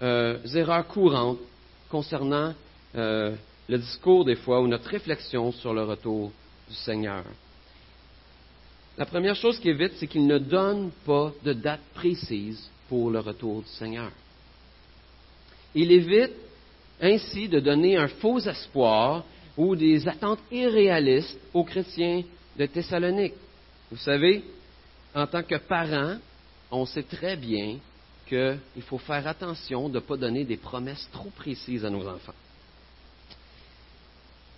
euh, 0.00 0.38
erreurs 0.54 0.86
courantes 0.86 1.40
concernant 1.90 2.54
euh, 2.94 3.34
le 3.68 3.78
discours 3.78 4.24
des 4.24 4.36
fois 4.36 4.60
ou 4.60 4.68
notre 4.68 4.88
réflexion 4.88 5.50
sur 5.50 5.74
le 5.74 5.82
retour 5.82 6.30
du 6.68 6.74
Seigneur. 6.76 7.24
La 8.96 9.06
première 9.06 9.34
chose 9.34 9.58
qu'il 9.58 9.72
évite, 9.72 9.94
c'est 9.96 10.06
qu'il 10.06 10.24
ne 10.24 10.38
donne 10.38 10.92
pas 11.04 11.32
de 11.42 11.52
date 11.52 11.82
précise 11.94 12.70
pour 12.88 13.10
le 13.10 13.18
retour 13.18 13.62
du 13.62 13.68
Seigneur. 13.70 14.12
Il 15.74 15.90
évite 15.90 16.36
ainsi 17.00 17.48
de 17.48 17.58
donner 17.58 17.96
un 17.96 18.06
faux 18.06 18.38
espoir 18.38 19.24
ou 19.56 19.76
des 19.76 20.06
attentes 20.08 20.40
irréalistes 20.50 21.38
aux 21.52 21.64
chrétiens 21.64 22.22
de 22.58 22.66
Thessalonique. 22.66 23.34
Vous 23.90 23.98
savez, 23.98 24.44
en 25.14 25.26
tant 25.26 25.42
que 25.42 25.56
parents, 25.56 26.16
on 26.70 26.86
sait 26.86 27.04
très 27.04 27.36
bien 27.36 27.78
qu'il 28.26 28.82
faut 28.86 28.98
faire 28.98 29.26
attention 29.26 29.88
de 29.88 29.96
ne 29.96 30.00
pas 30.00 30.16
donner 30.16 30.44
des 30.44 30.56
promesses 30.56 31.08
trop 31.12 31.30
précises 31.30 31.84
à 31.84 31.90
nos 31.90 32.08
enfants. 32.08 32.34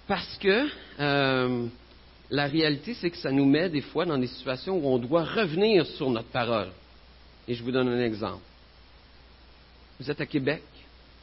Parce 0.06 0.36
que 0.38 0.68
euh, 1.00 1.66
la 2.30 2.46
réalité, 2.46 2.94
c'est 2.94 3.10
que 3.10 3.16
ça 3.16 3.32
nous 3.32 3.44
met 3.44 3.68
des 3.68 3.80
fois 3.80 4.04
dans 4.04 4.18
des 4.18 4.28
situations 4.28 4.78
où 4.78 4.86
on 4.86 4.98
doit 4.98 5.24
revenir 5.24 5.84
sur 5.86 6.10
notre 6.10 6.28
parole. 6.28 6.68
Et 7.48 7.54
je 7.54 7.62
vous 7.62 7.72
donne 7.72 7.88
un 7.88 8.00
exemple. 8.00 8.42
Vous 9.98 10.10
êtes 10.10 10.20
à 10.20 10.26
Québec, 10.26 10.62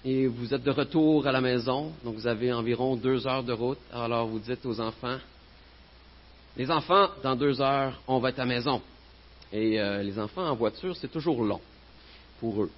et 0.05 0.27
vous 0.27 0.53
êtes 0.53 0.63
de 0.63 0.71
retour 0.71 1.25
à 1.27 1.31
la 1.31 1.39
maison, 1.39 1.93
donc 2.03 2.15
vous 2.15 2.27
avez 2.27 2.51
environ 2.51 2.95
deux 2.95 3.25
heures 3.25 3.43
de 3.43 3.53
route. 3.53 3.79
Alors 3.93 4.27
vous 4.27 4.39
dites 4.39 4.65
aux 4.65 4.79
enfants, 4.81 5.17
les 6.57 6.69
enfants, 6.69 7.09
dans 7.23 7.35
deux 7.35 7.61
heures, 7.61 7.99
on 8.07 8.19
va 8.19 8.29
être 8.29 8.39
à 8.39 8.45
la 8.45 8.53
maison. 8.53 8.81
Et 9.51 9.79
euh, 9.79 10.03
les 10.03 10.19
enfants 10.19 10.45
en 10.45 10.55
voiture, 10.55 10.95
c'est 10.97 11.11
toujours 11.11 11.43
long 11.43 11.61
pour 12.39 12.63
eux. 12.63 12.71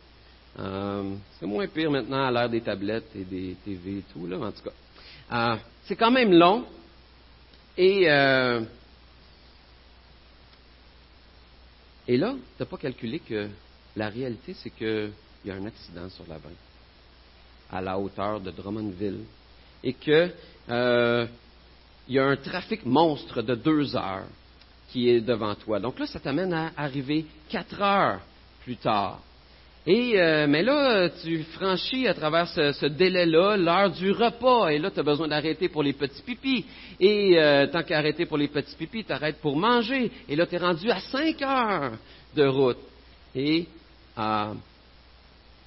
Euh, 0.60 1.16
c'est 1.40 1.46
moins 1.46 1.68
pire 1.68 1.90
maintenant 1.90 2.28
à 2.28 2.32
l'ère 2.32 2.50
des 2.50 2.62
tablettes 2.62 3.10
et 3.16 3.24
des 3.24 3.58
TV 3.66 3.98
et 3.98 4.04
tout, 4.14 4.28
là, 4.28 4.38
en 4.38 4.52
tout 4.52 4.62
cas. 4.62 4.72
Euh, 5.32 5.58
c'est 5.86 5.96
quand 5.96 6.12
même 6.12 6.32
long. 6.32 6.64
Et, 7.78 8.04
et 8.04 8.08
là, 8.08 8.66
tu 12.08 12.64
n'as 12.64 12.66
pas 12.66 12.78
calculé 12.78 13.20
que 13.20 13.50
la 13.98 14.08
réalité, 14.08 14.54
c'est 14.54 14.70
qu'il 14.70 15.12
y 15.44 15.52
a 15.52 15.56
un 15.56 15.66
accident 15.66 16.08
sur 16.10 16.24
la 16.30 16.38
20 16.38 16.50
à 17.76 17.82
la 17.82 18.00
hauteur 18.00 18.40
de 18.40 18.52
Drummondville 18.52 19.26
et 19.84 19.94
qu'il 19.94 20.32
euh, 20.70 21.28
y 22.08 22.20
a 22.20 22.26
un 22.26 22.38
trafic 22.38 22.86
monstre 22.86 23.42
de 23.42 23.56
deux 23.56 23.96
heures 23.96 24.28
qui 24.90 25.10
est 25.10 25.22
devant 25.22 25.54
toi. 25.56 25.80
Donc 25.80 26.00
là, 26.00 26.08
ça 26.08 26.20
t'amène 26.20 26.54
à 26.54 26.72
arriver 26.78 27.26
quatre 27.50 27.82
heures 27.82 28.22
plus 28.64 28.78
tard. 28.78 29.20
Et 29.88 30.20
euh, 30.20 30.48
mais 30.48 30.64
là, 30.64 31.10
tu 31.22 31.44
franchis 31.44 32.08
à 32.08 32.16
travers 32.16 32.48
ce, 32.48 32.88
délai-là 32.88 33.58
l'heure 33.58 33.92
du 33.92 34.12
repas. 34.12 34.70
Et 34.70 34.80
là, 34.80 34.90
tu 34.90 35.00
as 35.00 35.04
besoin 35.04 35.28
d'arrêter 35.28 35.70
pour 35.70 35.84
les 35.84 35.94
petits 35.94 36.24
pipis. 36.24 36.66
Et 37.00 37.38
euh, 37.38 37.68
tant 37.68 37.84
qu'à 37.84 38.00
arrêter 38.00 38.26
pour 38.26 38.38
les 38.38 38.48
petits 38.48 38.76
pipis, 38.76 39.04
tu 39.04 39.12
arrêtes 39.12 39.42
pour 39.42 39.56
manger. 39.56 40.12
Et 40.28 40.36
là, 40.36 40.48
tu 40.48 40.56
es 40.56 40.58
rendu 40.58 40.90
à 40.90 41.00
cinq 41.02 41.42
heures 41.44 41.92
de 42.36 42.48
route. 42.48 42.80
Et 43.36 43.68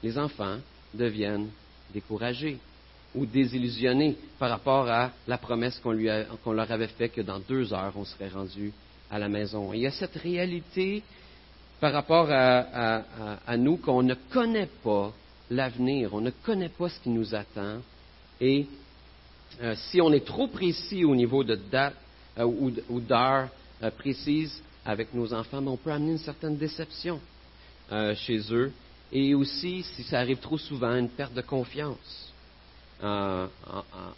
les 0.03 0.19
enfants 0.19 0.57
deviennent 0.95 1.51
découragés 1.93 2.59
ou 3.15 3.27
désillusionnés 3.27 4.17
par 4.39 4.51
rapport 4.51 4.89
à 4.89 5.11
la 5.27 5.39
promesse 5.39 5.81
qu'on, 5.81 6.53
leur 6.53 6.71
avait 6.71 6.89
faite 6.89 7.15
que 7.15 7.21
dans 7.21 7.39
deux 7.39 7.73
heures, 7.73 7.93
on 7.97 8.05
serait 8.05 8.29
rendu 8.29 8.73
à 9.11 9.19
la 9.19 9.29
maison. 9.29 9.73
il 9.73 9.81
y 9.81 9.87
a 9.87 9.91
cette 9.91 10.17
réalité 10.17 11.03
par 11.81 11.93
rapport 11.93 12.29
à, 12.31 13.57
nous 13.57 13.77
qu'on 13.77 14.03
ne 14.03 14.15
connaît 14.15 14.69
pas 14.83 15.13
l'avenir, 15.51 16.13
on 16.13 16.21
ne 16.21 16.31
connaît 16.31 16.69
pas 16.69 16.89
ce 16.89 17.01
qui 17.01 17.09
nous 17.09 17.35
attend. 17.35 17.79
Et 18.41 18.67
euh, 19.63 19.75
si 19.91 20.01
on 20.01 20.13
est 20.13 20.25
trop 20.25 20.49
précis 20.49 21.05
au 21.05 21.15
niveau 21.15 21.43
de 21.43 21.55
date 21.55 21.95
euh, 22.39 22.45
ou, 22.45 23.01
d'heure 23.01 23.49
euh, 23.83 23.91
précise 23.91 24.63
avec 24.85 25.15
nos 25.15 25.33
enfants, 25.33 25.63
ben, 25.63 25.71
on 25.71 25.77
peut 25.77 25.91
amener 25.91 26.13
une 26.13 26.19
certaine 26.19 26.57
déception 26.57 27.21
chez 28.17 28.39
eux 28.53 28.71
et 29.13 29.35
aussi, 29.35 29.83
si 29.83 30.03
ça 30.05 30.21
arrive 30.21 30.39
trop 30.39 30.59
souvent, 30.59 30.95
une 30.95 31.09
perte 31.09 31.35
de 31.35 31.41
confiance 31.41 32.33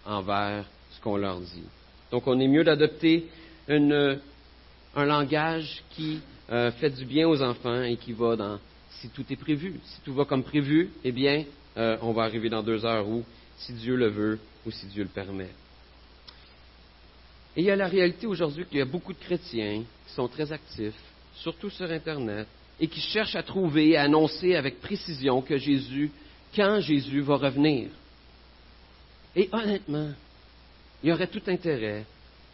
envers 0.05 0.65
ce 0.93 1.01
qu'on 1.01 1.17
leur 1.17 1.41
dit. 1.41 1.65
Donc, 2.11 2.27
on 2.27 2.39
est 2.41 2.49
mieux 2.49 2.65
d'adopter 2.65 3.29
un 3.69 5.05
langage 5.05 5.83
qui 5.91 6.21
euh, 6.51 6.73
fait 6.73 6.91
du 6.91 7.05
bien 7.05 7.29
aux 7.29 7.41
enfants 7.43 7.83
et 7.83 7.97
qui 7.97 8.13
va 8.13 8.35
dans 8.35 8.59
si 9.01 9.09
tout 9.11 9.25
est 9.31 9.37
prévu. 9.37 9.79
Si 9.85 10.01
tout 10.01 10.13
va 10.13 10.25
comme 10.25 10.43
prévu, 10.43 10.91
eh 11.05 11.13
bien, 11.13 11.45
euh, 11.77 11.97
on 12.03 12.13
va 12.13 12.25
arriver 12.25 12.49
dans 12.49 12.63
deux 12.63 12.85
heures 12.85 13.09
où, 13.09 13.25
si 13.59 13.73
Dieu 13.73 13.97
le 13.97 14.09
veut 14.09 14.39
ou 14.67 14.71
si 14.71 14.87
Dieu 14.87 15.05
le 15.05 15.09
permet. 15.09 15.51
Et 17.57 17.61
il 17.61 17.65
y 17.65 17.71
a 17.71 17.77
la 17.77 17.87
réalité 17.87 18.27
aujourd'hui 18.27 18.65
qu'il 18.67 18.79
y 18.79 18.83
a 18.83 18.87
beaucoup 18.87 19.13
de 19.13 19.19
chrétiens 19.19 19.85
qui 20.07 20.15
sont 20.15 20.29
très 20.29 20.51
actifs, 20.53 20.95
surtout 21.37 21.71
sur 21.71 21.91
Internet, 21.91 22.49
et 22.81 22.89
qui 22.89 23.01
cherchent 23.01 23.37
à 23.37 23.43
trouver 23.43 23.91
et 23.91 23.97
à 23.97 24.05
annoncer 24.05 24.57
avec 24.57 24.81
précision 24.81 25.43
que 25.43 25.59
Jésus, 25.59 26.11
quand 26.57 26.81
Jésus 26.81 27.21
va 27.21 27.37
revenir. 27.37 27.89
Et 29.37 29.49
honnêtement, 29.53 30.11
il 31.03 31.11
y 31.11 31.13
aurait 31.13 31.27
tout 31.27 31.43
intérêt 31.47 32.05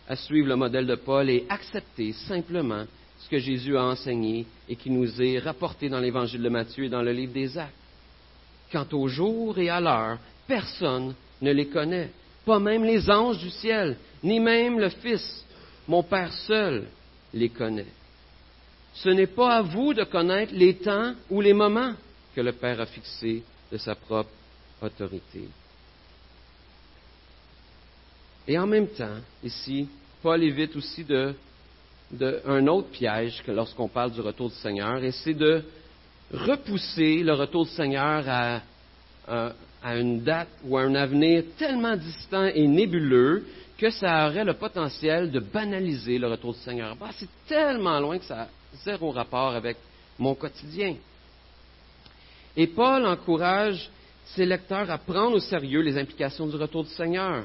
à 0.09 0.17
suivre 0.17 0.49
le 0.49 0.57
modèle 0.57 0.87
de 0.87 0.97
Paul 0.97 1.31
et 1.31 1.47
accepter 1.49 2.13
simplement 2.13 2.85
ce 3.19 3.29
que 3.29 3.39
Jésus 3.39 3.77
a 3.77 3.85
enseigné 3.85 4.47
et 4.69 4.77
qui 4.77 4.91
nous 4.91 5.21
est 5.23 5.39
rapporté 5.39 5.89
dans 5.89 6.01
l'évangile 6.01 6.43
de 6.43 6.49
Matthieu 6.49 6.85
et 6.85 6.89
dans 6.89 7.03
le 7.03 7.13
livre 7.13 7.33
des 7.33 7.57
Actes. 7.57 7.73
Quant 8.71 8.87
au 8.93 9.09
jour 9.09 9.59
et 9.59 9.71
à 9.71 9.81
l'heure, 9.81 10.19
personne 10.47 11.15
ne 11.41 11.53
les 11.53 11.67
connaît, 11.67 12.11
pas 12.45 12.59
même 12.59 12.85
les 12.85 13.09
anges 13.11 13.39
du 13.39 13.51
ciel, 13.51 13.97
ni 14.23 14.41
même 14.41 14.79
le 14.79 14.89
Fils. 14.89 15.45
Mon 15.89 16.03
Père 16.03 16.33
seul 16.33 16.87
les 17.33 17.49
connaît. 17.49 17.87
Ce 18.97 19.09
n'est 19.11 19.27
pas 19.27 19.57
à 19.57 19.63
vous 19.63 19.93
de 19.93 20.05
connaître 20.05 20.53
les 20.55 20.77
temps 20.77 21.15
ou 21.31 21.41
les 21.41 21.53
moments 21.53 21.93
que 22.35 22.41
le 22.41 22.53
Père 22.53 22.81
a 22.81 22.87
fixés 22.87 23.43
de 23.71 23.77
sa 23.77 23.95
propre 23.95 24.31
autorité. 24.81 25.49
Et 28.49 28.59
en 28.59 28.67
même 28.67 28.89
temps, 28.89 29.19
ici, 29.43 29.89
Paul 30.23 30.43
évite 30.43 30.77
aussi 30.77 31.05
de, 31.05 31.35
un 32.47 32.67
autre 32.69 32.89
piège 32.89 33.43
que 33.45 33.51
lorsqu'on 33.51 33.89
parle 33.89 34.13
du 34.13 34.21
retour 34.21 34.49
du 34.49 34.57
Seigneur, 34.57 35.03
et 35.03 35.13
c'est 35.13 35.35
de 35.35 35.63
repousser 36.33 37.23
le 37.23 37.35
retour 37.35 37.65
du 37.65 37.73
Seigneur 37.73 38.25
à, 38.29 38.63
à, 39.29 39.97
une 39.97 40.23
date 40.23 40.49
ou 40.65 40.77
à 40.77 40.83
un 40.83 40.95
avenir 40.95 41.45
tellement 41.59 41.97
distant 41.97 42.47
et 42.47 42.67
nébuleux 42.67 43.47
que 43.79 43.91
ça 43.91 44.27
aurait 44.27 44.45
le 44.45 44.55
potentiel 44.55 45.31
de 45.31 45.41
banaliser 45.41 46.19
le 46.19 46.29
retour 46.29 46.55
du 46.55 46.61
Seigneur. 46.61 46.97
Bah, 46.97 47.11
c'est 47.13 47.29
tellement 47.47 48.01
loin 48.01 48.19
que 48.19 48.25
ça 48.25 48.43
a 48.43 48.49
zéro 48.85 49.11
rapport 49.11 49.55
avec 49.55 49.77
mon 50.19 50.35
quotidien. 50.35 50.97
Et 52.57 52.67
Paul 52.67 53.05
encourage 53.07 53.91
ses 54.25 54.47
lecteurs 54.47 54.91
à 54.91 54.99
prendre 54.99 55.37
au 55.37 55.41
sérieux 55.41 55.83
les 55.83 55.99
implications 55.99 56.47
du 56.47 56.57
retour 56.57 56.85
du 56.85 56.91
Seigneur 56.91 57.45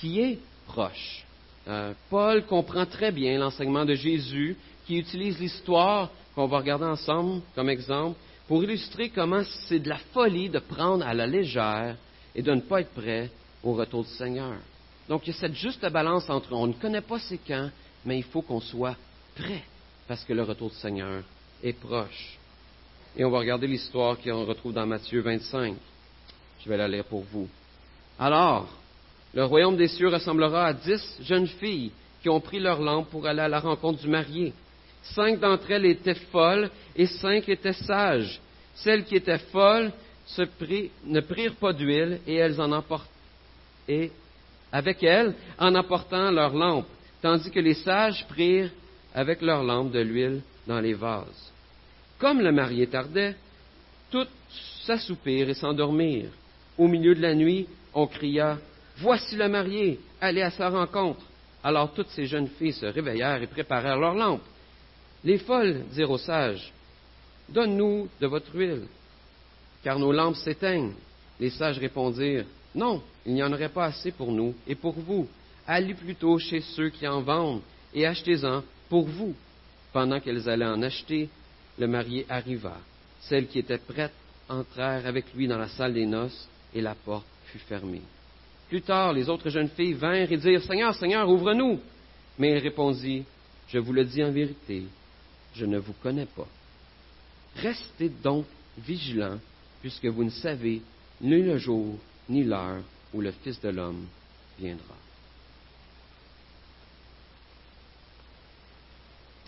qui 0.00 0.20
est 0.20 0.38
proche. 0.66 1.24
Euh, 1.68 1.92
Paul 2.08 2.44
comprend 2.46 2.86
très 2.86 3.12
bien 3.12 3.38
l'enseignement 3.38 3.84
de 3.84 3.94
Jésus 3.94 4.56
qui 4.86 4.98
utilise 4.98 5.38
l'histoire 5.38 6.10
qu'on 6.34 6.46
va 6.46 6.58
regarder 6.58 6.86
ensemble 6.86 7.42
comme 7.54 7.68
exemple 7.68 8.18
pour 8.46 8.64
illustrer 8.64 9.10
comment 9.10 9.42
c'est 9.68 9.80
de 9.80 9.88
la 9.90 9.98
folie 9.98 10.48
de 10.48 10.58
prendre 10.60 11.06
à 11.06 11.12
la 11.12 11.26
légère 11.26 11.96
et 12.34 12.42
de 12.42 12.52
ne 12.52 12.60
pas 12.60 12.80
être 12.80 12.94
prêt 12.94 13.30
au 13.62 13.74
retour 13.74 14.04
du 14.04 14.10
Seigneur. 14.10 14.54
Donc 15.08 15.26
il 15.26 15.32
y 15.32 15.36
a 15.36 15.40
cette 15.40 15.54
juste 15.54 15.84
balance 15.90 16.28
entre 16.28 16.52
on 16.52 16.66
ne 16.66 16.72
connaît 16.74 17.00
pas 17.00 17.18
ses 17.18 17.38
camps, 17.38 17.70
mais 18.04 18.18
il 18.18 18.24
faut 18.24 18.42
qu'on 18.42 18.60
soit 18.60 18.96
prêt 19.34 19.62
parce 20.06 20.24
que 20.24 20.32
le 20.32 20.42
retour 20.42 20.70
du 20.70 20.76
Seigneur 20.76 21.22
est 21.62 21.72
proche. 21.72 22.38
Et 23.16 23.24
on 23.24 23.30
va 23.30 23.38
regarder 23.38 23.66
l'histoire 23.66 24.18
qu'on 24.18 24.44
retrouve 24.44 24.72
dans 24.72 24.86
Matthieu 24.86 25.20
25. 25.20 25.74
Je 26.64 26.68
vais 26.68 26.76
la 26.76 26.88
lire 26.88 27.04
pour 27.04 27.24
vous. 27.32 27.48
Alors, 28.18 28.68
le 29.34 29.44
royaume 29.44 29.76
des 29.76 29.88
cieux 29.88 30.08
ressemblera 30.08 30.66
à 30.66 30.72
dix 30.72 31.18
jeunes 31.22 31.46
filles 31.46 31.92
qui 32.22 32.28
ont 32.28 32.40
pris 32.40 32.58
leur 32.58 32.80
lampe 32.80 33.10
pour 33.10 33.26
aller 33.26 33.40
à 33.40 33.48
la 33.48 33.60
rencontre 33.60 34.00
du 34.00 34.08
marié. 34.08 34.52
Cinq 35.02 35.40
d'entre 35.40 35.70
elles 35.70 35.86
étaient 35.86 36.14
folles 36.14 36.70
et 36.96 37.06
cinq 37.06 37.48
étaient 37.48 37.72
sages. 37.72 38.40
Celles 38.74 39.04
qui 39.04 39.16
étaient 39.16 39.38
folles 39.38 39.92
ne 41.06 41.20
prirent 41.20 41.56
pas 41.56 41.72
d'huile 41.72 42.20
et 42.26 42.34
elles 42.34 42.60
en 42.60 42.82
et 43.88 44.12
avec 44.72 45.02
elles 45.02 45.34
en 45.58 45.74
apportant 45.74 46.30
leur 46.30 46.54
lampe, 46.54 46.86
tandis 47.22 47.50
que 47.50 47.60
les 47.60 47.74
sages 47.74 48.26
prirent 48.28 48.70
avec 49.14 49.42
leur 49.42 49.62
lampe 49.62 49.92
de 49.92 50.00
l'huile 50.00 50.42
dans 50.66 50.80
les 50.80 50.94
vases. 50.94 51.52
Comme 52.18 52.40
le 52.40 52.52
marié 52.52 52.86
tardait, 52.86 53.36
toutes 54.10 54.28
s'assoupirent 54.84 55.50
et 55.50 55.54
s'endormirent. 55.54 56.30
Au 56.76 56.86
milieu 56.88 57.14
de 57.14 57.22
la 57.22 57.34
nuit, 57.34 57.66
on 57.94 58.06
cria 58.06 58.58
Voici 58.98 59.36
le 59.36 59.48
marié, 59.48 60.00
allez 60.20 60.42
à 60.42 60.50
sa 60.50 60.68
rencontre. 60.68 61.24
Alors 61.62 61.92
toutes 61.92 62.08
ces 62.10 62.26
jeunes 62.26 62.48
filles 62.48 62.72
se 62.72 62.86
réveillèrent 62.86 63.42
et 63.42 63.46
préparèrent 63.46 63.98
leurs 63.98 64.14
lampes. 64.14 64.42
Les 65.24 65.38
folles 65.38 65.82
dirent 65.92 66.10
aux 66.10 66.18
sages 66.18 66.72
Donne-nous 67.48 68.08
de 68.20 68.26
votre 68.26 68.54
huile, 68.54 68.82
car 69.82 69.98
nos 69.98 70.12
lampes 70.12 70.36
s'éteignent. 70.36 70.94
Les 71.40 71.50
sages 71.50 71.78
répondirent 71.78 72.44
Non, 72.78 73.02
il 73.26 73.34
n'y 73.34 73.42
en 73.42 73.52
aurait 73.52 73.70
pas 73.70 73.86
assez 73.86 74.12
pour 74.12 74.30
nous 74.30 74.54
et 74.64 74.76
pour 74.76 74.92
vous. 74.92 75.26
Allez 75.66 75.94
plutôt 75.94 76.38
chez 76.38 76.60
ceux 76.60 76.90
qui 76.90 77.08
en 77.08 77.22
vendent 77.22 77.60
et 77.92 78.06
achetez-en 78.06 78.62
pour 78.88 79.04
vous. 79.04 79.34
Pendant 79.92 80.20
qu'elles 80.20 80.48
allaient 80.48 80.64
en 80.64 80.80
acheter, 80.82 81.28
le 81.76 81.88
marié 81.88 82.24
arriva. 82.28 82.76
Celles 83.22 83.48
qui 83.48 83.58
étaient 83.58 83.78
prêtes 83.78 84.14
entrèrent 84.48 85.04
avec 85.06 85.24
lui 85.34 85.48
dans 85.48 85.58
la 85.58 85.66
salle 85.66 85.92
des 85.92 86.06
noces 86.06 86.48
et 86.72 86.80
la 86.80 86.94
porte 86.94 87.26
fut 87.46 87.58
fermée. 87.58 88.02
Plus 88.68 88.82
tard, 88.82 89.12
les 89.12 89.28
autres 89.28 89.50
jeunes 89.50 89.70
filles 89.70 89.94
vinrent 89.94 90.30
et 90.30 90.36
dirent 90.36 90.62
Seigneur, 90.62 90.94
Seigneur, 90.94 91.28
ouvre-nous. 91.28 91.80
Mais 92.38 92.52
il 92.52 92.58
répondit 92.58 93.24
Je 93.66 93.78
vous 93.78 93.92
le 93.92 94.04
dis 94.04 94.22
en 94.22 94.30
vérité, 94.30 94.84
je 95.52 95.66
ne 95.66 95.78
vous 95.78 95.94
connais 96.00 96.26
pas. 96.26 96.46
Restez 97.56 98.08
donc 98.08 98.46
vigilants, 98.78 99.40
puisque 99.80 100.06
vous 100.06 100.22
ne 100.22 100.30
savez 100.30 100.80
ni 101.20 101.42
le 101.42 101.58
jour 101.58 101.98
ni 102.28 102.44
l'heure 102.44 102.82
où 103.12 103.20
le 103.20 103.32
Fils 103.32 103.60
de 103.60 103.70
l'homme 103.70 104.06
viendra. 104.58 104.94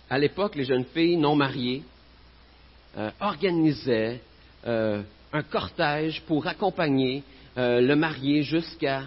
À 0.09 0.17
l'époque, 0.17 0.55
les 0.55 0.65
jeunes 0.65 0.85
filles 0.85 1.15
non 1.15 1.35
mariées 1.35 1.83
euh, 2.97 3.09
organisaient 3.21 4.19
euh, 4.67 5.01
un 5.31 5.43
cortège 5.43 6.21
pour 6.27 6.45
accompagner 6.45 7.23
euh, 7.57 7.79
le 7.79 7.95
marié 7.95 8.43
jusqu'à 8.43 9.03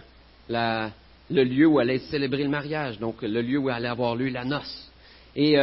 le 0.49 0.91
lieu 1.31 1.67
où 1.67 1.79
allait 1.79 1.99
célébrer 1.99 2.45
le 2.45 2.49
mariage, 2.49 2.99
donc 2.99 3.21
le 3.21 3.43
lieu 3.43 3.59
où 3.59 3.69
allait 3.69 3.89
avoir 3.89 4.17
lieu 4.17 4.29
la 4.29 4.45
noce. 4.45 4.91
Et, 5.37 5.57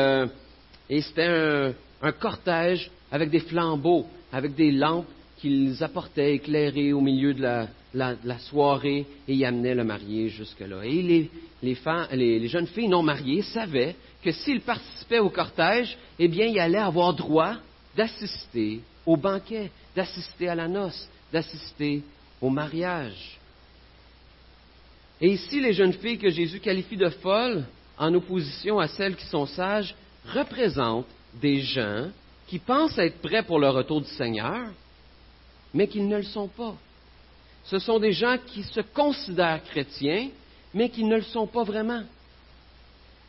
c'était 0.89 1.73
un, 2.01 2.11
cortège 2.11 2.91
avec 3.11 3.29
des 3.29 3.39
flambeaux, 3.39 4.05
avec 4.31 4.53
des 4.53 4.71
lampes 4.71 5.07
qu'ils 5.41 5.83
apportaient 5.83 6.35
éclairées 6.35 6.93
au 6.93 7.01
milieu 7.01 7.33
de 7.33 7.65
la, 7.93 8.39
soirée 8.39 9.07
et 9.27 9.33
y 9.33 9.43
amenaient 9.43 9.73
le 9.73 9.83
marié 9.83 10.29
jusque-là. 10.29 10.85
Et 10.85 11.01
les, 11.01 11.31
les, 11.63 12.47
jeunes 12.47 12.67
filles 12.67 12.87
non 12.87 13.01
mariées 13.01 13.41
savaient 13.41 13.95
que 14.23 14.31
s'ils 14.31 14.61
participaient 14.61 15.19
au 15.19 15.29
cortège, 15.29 15.97
eh 16.19 16.27
bien, 16.27 16.45
ils 16.45 16.59
allaient 16.59 16.77
avoir 16.77 17.15
droit 17.15 17.55
d'assister 17.97 18.81
au 19.05 19.17
banquet, 19.17 19.71
d'assister 19.95 20.47
à 20.47 20.55
la 20.55 20.67
noce, 20.67 21.09
d'assister 21.33 22.03
au 22.39 22.51
mariage. 22.51 23.39
Et 25.19 25.29
ici, 25.29 25.59
les 25.59 25.73
jeunes 25.73 25.93
filles 25.93 26.19
que 26.19 26.29
Jésus 26.29 26.59
qualifie 26.59 26.97
de 26.97 27.09
folles, 27.09 27.65
en 27.97 28.13
opposition 28.13 28.79
à 28.79 28.87
celles 28.87 29.15
qui 29.15 29.25
sont 29.25 29.47
sages, 29.47 29.95
représentent 30.33 31.07
des 31.41 31.61
gens 31.61 32.09
qui 32.47 32.59
pensent 32.59 32.97
être 32.99 33.21
prêts 33.21 33.43
pour 33.43 33.59
le 33.59 33.69
retour 33.69 34.01
du 34.01 34.09
Seigneur, 34.09 34.67
mais 35.73 35.87
qui 35.87 36.01
ne 36.01 36.17
le 36.17 36.23
sont 36.23 36.47
pas. 36.47 36.75
Ce 37.63 37.79
sont 37.79 37.99
des 37.99 38.11
gens 38.11 38.37
qui 38.47 38.63
se 38.63 38.81
considèrent 38.81 39.63
chrétiens, 39.63 40.29
mais 40.73 40.89
qui 40.89 41.03
ne 41.03 41.15
le 41.15 41.21
sont 41.21 41.47
pas 41.47 41.63
vraiment. 41.63 42.03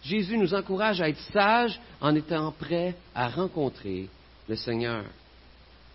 Jésus 0.03 0.37
nous 0.37 0.55
encourage 0.55 1.01
à 1.01 1.09
être 1.09 1.21
sages 1.33 1.81
en 2.01 2.15
étant 2.15 2.51
prêts 2.53 2.95
à 3.15 3.29
rencontrer 3.29 4.09
le 4.49 4.57
Seigneur 4.57 5.05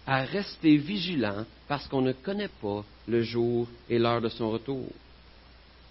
à 0.07 0.23
rester 0.23 0.77
vigilant 0.77 1.45
parce 1.67 1.86
qu'on 1.88 2.01
ne 2.01 2.13
connaît 2.13 2.49
pas 2.62 2.83
le 3.07 3.21
jour 3.21 3.67
et 3.89 3.99
l'heure 3.99 4.21
de 4.21 4.29
son 4.29 4.49
retour. 4.49 4.88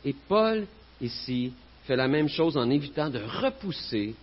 Et 0.04 0.14
Paul, 0.26 0.66
ici, 1.02 1.52
fait 1.84 1.96
la 1.96 2.08
même 2.08 2.28
chose 2.28 2.56
en 2.56 2.70
évitant 2.70 3.10
de 3.10 3.18
repousser 3.18 4.14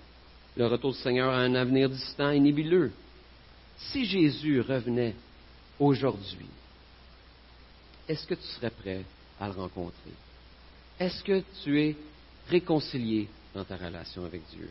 le 0.57 0.65
retour 0.65 0.93
du 0.93 0.97
Seigneur 0.97 1.29
à 1.29 1.37
un 1.37 1.53
avenir 1.53 1.89
distant 1.89 2.31
et 2.31 2.39
nébuleux. 2.39 2.91
Si 3.77 4.05
Jésus 4.05 4.61
revenait 4.61 5.13
aujourd'hui, 5.79 6.49
est-ce 8.07 8.27
que 8.27 8.35
tu 8.35 8.43
serais 8.43 8.69
prêt 8.69 9.03
à 9.39 9.47
le 9.47 9.53
rencontrer? 9.53 10.11
Est-ce 10.99 11.23
que 11.23 11.43
tu 11.63 11.81
es 11.81 11.95
réconcilié 12.49 13.27
dans 13.53 13.63
ta 13.63 13.77
relation 13.77 14.25
avec 14.25 14.41
Dieu? 14.51 14.69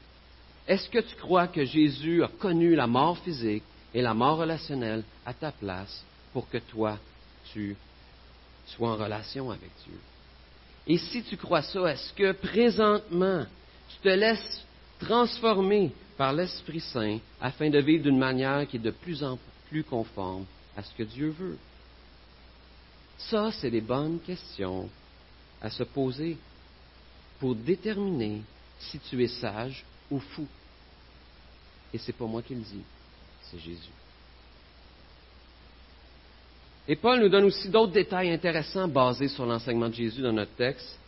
Est-ce 0.67 0.88
que 0.88 1.01
tu 1.01 1.17
crois 1.17 1.49
que 1.49 1.65
Jésus 1.65 2.23
a 2.23 2.29
connu 2.29 2.75
la 2.75 2.87
mort 2.87 3.19
physique 3.19 3.65
et 3.93 4.03
la 4.03 4.15
mort 4.15 4.38
relationnelle 4.38 5.03
à 5.27 5.35
ta 5.35 5.51
place 5.51 6.05
pour 6.33 6.49
que 6.49 6.59
toi, 6.59 6.99
tu 7.53 7.77
sois 8.67 8.93
en 8.93 8.97
relation 8.97 9.51
avec 9.51 9.71
Dieu? 9.85 9.99
Et 10.87 10.99
si 10.99 11.23
tu 11.23 11.37
crois 11.37 11.62
ça, 11.62 11.93
est-ce 11.93 12.12
que 12.12 12.33
présentement, 12.33 13.47
tu 13.88 13.97
te 13.99 14.09
laisses 14.09 14.65
transformer 14.99 15.93
par 16.17 16.33
l'Esprit 16.33 16.81
Saint 16.81 17.19
afin 17.41 17.71
de 17.71 17.79
vivre 17.79 18.05
d'une 18.05 18.19
manière 18.19 18.67
qui 18.69 18.77
est 18.77 18.81
de 18.81 18.91
plus 18.91 19.23
en 19.25 19.38
plus 19.69 19.85
conforme 19.85 20.45
à 20.76 20.82
ce 20.82 20.94
que 20.94 21.02
Dieu 21.02 21.30
veut? 21.30 21.58
Ça, 23.18 23.52
c'est 23.52 23.70
des 23.70 23.80
bonnes 23.80 24.20
questions 24.20 24.88
à 25.61 25.70
se 25.70 25.85
poser 25.85 26.37
pour 27.38 27.54
déterminer 27.54 28.42
si 28.78 28.98
tu 28.98 29.22
es 29.22 29.28
sage 29.28 29.85
ou 30.11 30.18
fou. 30.18 30.46
Et 31.94 31.98
c'est 31.98 32.12
pas 32.12 32.26
moi 32.26 32.42
qui 32.42 32.54
le 32.54 32.61
dis, 32.61 32.82
c'est 33.42 33.58
Jésus. 33.58 33.90
Et 36.88 36.96
Paul 36.96 37.20
nous 37.20 37.28
donne 37.28 37.44
aussi 37.44 37.68
d'autres 37.68 37.92
détails 37.92 38.32
intéressants 38.32 38.88
basés 38.88 39.28
sur 39.28 39.46
l'enseignement 39.46 39.88
de 39.88 39.94
Jésus 39.94 40.20
dans 40.20 40.32
notre 40.32 40.54
texte. 40.56 40.98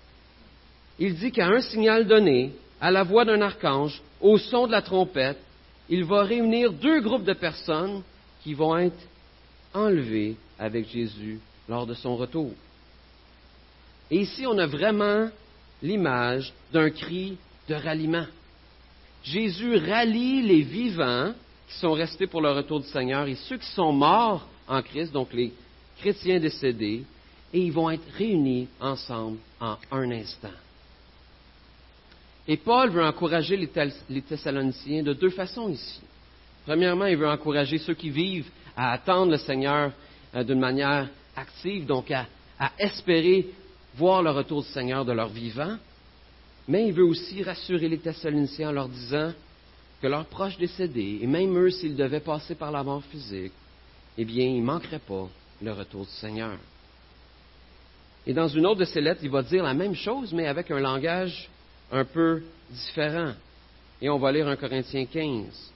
Il 0.98 1.16
dit 1.16 1.32
qu'à 1.32 1.48
un 1.48 1.60
signal 1.60 2.06
donné, 2.06 2.52
à 2.80 2.90
la 2.90 3.02
voix 3.02 3.24
d'un 3.24 3.40
archange, 3.40 4.00
au 4.20 4.38
son 4.38 4.66
de 4.66 4.72
la 4.72 4.82
trompette, 4.82 5.40
il 5.88 6.04
va 6.04 6.22
réunir 6.22 6.72
deux 6.72 7.00
groupes 7.00 7.24
de 7.24 7.32
personnes 7.32 8.02
qui 8.42 8.54
vont 8.54 8.76
être 8.76 8.96
enlevées 9.74 10.36
avec 10.58 10.88
Jésus 10.88 11.38
lors 11.68 11.86
de 11.86 11.94
son 11.94 12.16
retour. 12.16 12.52
Et 14.10 14.20
ici, 14.20 14.46
on 14.46 14.58
a 14.58 14.66
vraiment 14.66 15.28
l'image 15.82 16.52
d'un 16.72 16.90
cri 16.90 17.36
de 17.68 17.74
ralliement. 17.74 18.26
Jésus 19.22 19.76
rallie 19.76 20.42
les 20.42 20.62
vivants 20.62 21.32
qui 21.68 21.78
sont 21.78 21.92
restés 21.92 22.26
pour 22.26 22.40
le 22.40 22.52
retour 22.52 22.80
du 22.80 22.86
Seigneur 22.88 23.26
et 23.26 23.34
ceux 23.34 23.56
qui 23.58 23.70
sont 23.70 23.92
morts 23.92 24.46
en 24.68 24.82
Christ, 24.82 25.12
donc 25.12 25.32
les 25.32 25.52
chrétiens 25.98 26.38
décédés, 26.38 27.04
et 27.52 27.60
ils 27.60 27.72
vont 27.72 27.90
être 27.90 28.06
réunis 28.16 28.68
ensemble 28.80 29.38
en 29.60 29.76
un 29.90 30.10
instant. 30.10 30.48
Et 32.46 32.58
Paul 32.58 32.90
veut 32.90 33.04
encourager 33.04 33.56
les 33.56 34.22
Thessaloniciens 34.22 35.02
de 35.02 35.14
deux 35.14 35.30
façons 35.30 35.70
ici. 35.70 36.00
Premièrement, 36.66 37.06
il 37.06 37.16
veut 37.16 37.28
encourager 37.28 37.78
ceux 37.78 37.94
qui 37.94 38.10
vivent 38.10 38.50
à 38.76 38.92
attendre 38.92 39.32
le 39.32 39.38
Seigneur 39.38 39.92
euh, 40.34 40.44
d'une 40.44 40.60
manière 40.60 41.08
active, 41.36 41.86
donc 41.86 42.10
à, 42.10 42.26
espérer 42.78 43.46
voir 43.96 44.22
le 44.22 44.30
retour 44.30 44.62
du 44.62 44.68
Seigneur 44.68 45.04
de 45.04 45.12
leur 45.12 45.28
vivant. 45.28 45.76
Mais 46.66 46.88
il 46.88 46.92
veut 46.92 47.04
aussi 47.04 47.42
rassurer 47.42 47.88
les 47.88 47.98
Thessaloniciens 47.98 48.70
en 48.70 48.72
leur 48.72 48.88
disant 48.88 49.32
que 50.00 50.06
leurs 50.06 50.26
proches 50.26 50.56
décédés, 50.56 51.18
et 51.20 51.26
même 51.26 51.56
eux 51.58 51.70
s'ils 51.70 51.96
devaient 51.96 52.20
passer 52.20 52.54
par 52.54 52.70
la 52.70 52.82
mort 52.82 53.02
physique, 53.04 53.52
eh 54.16 54.24
bien, 54.24 54.46
ils 54.46 54.60
ne 54.60 54.66
manqueraient 54.66 54.98
pas 54.98 55.28
le 55.62 55.72
retour 55.72 56.04
du 56.04 56.12
Seigneur. 56.12 56.56
Et 58.26 58.32
dans 58.32 58.48
une 58.48 58.66
autre 58.66 58.80
de 58.80 58.84
ses 58.84 59.00
lettres, 59.00 59.20
il 59.22 59.30
va 59.30 59.42
dire 59.42 59.62
la 59.62 59.74
même 59.74 59.94
chose, 59.94 60.32
mais 60.32 60.46
avec 60.46 60.70
un 60.70 60.80
langage 60.80 61.48
un 61.92 62.04
peu 62.04 62.42
différent. 62.70 63.32
Et 64.00 64.08
on 64.08 64.18
va 64.18 64.32
lire 64.32 64.48
un 64.48 64.56
Corinthiens 64.56 65.04
15. 65.04 65.72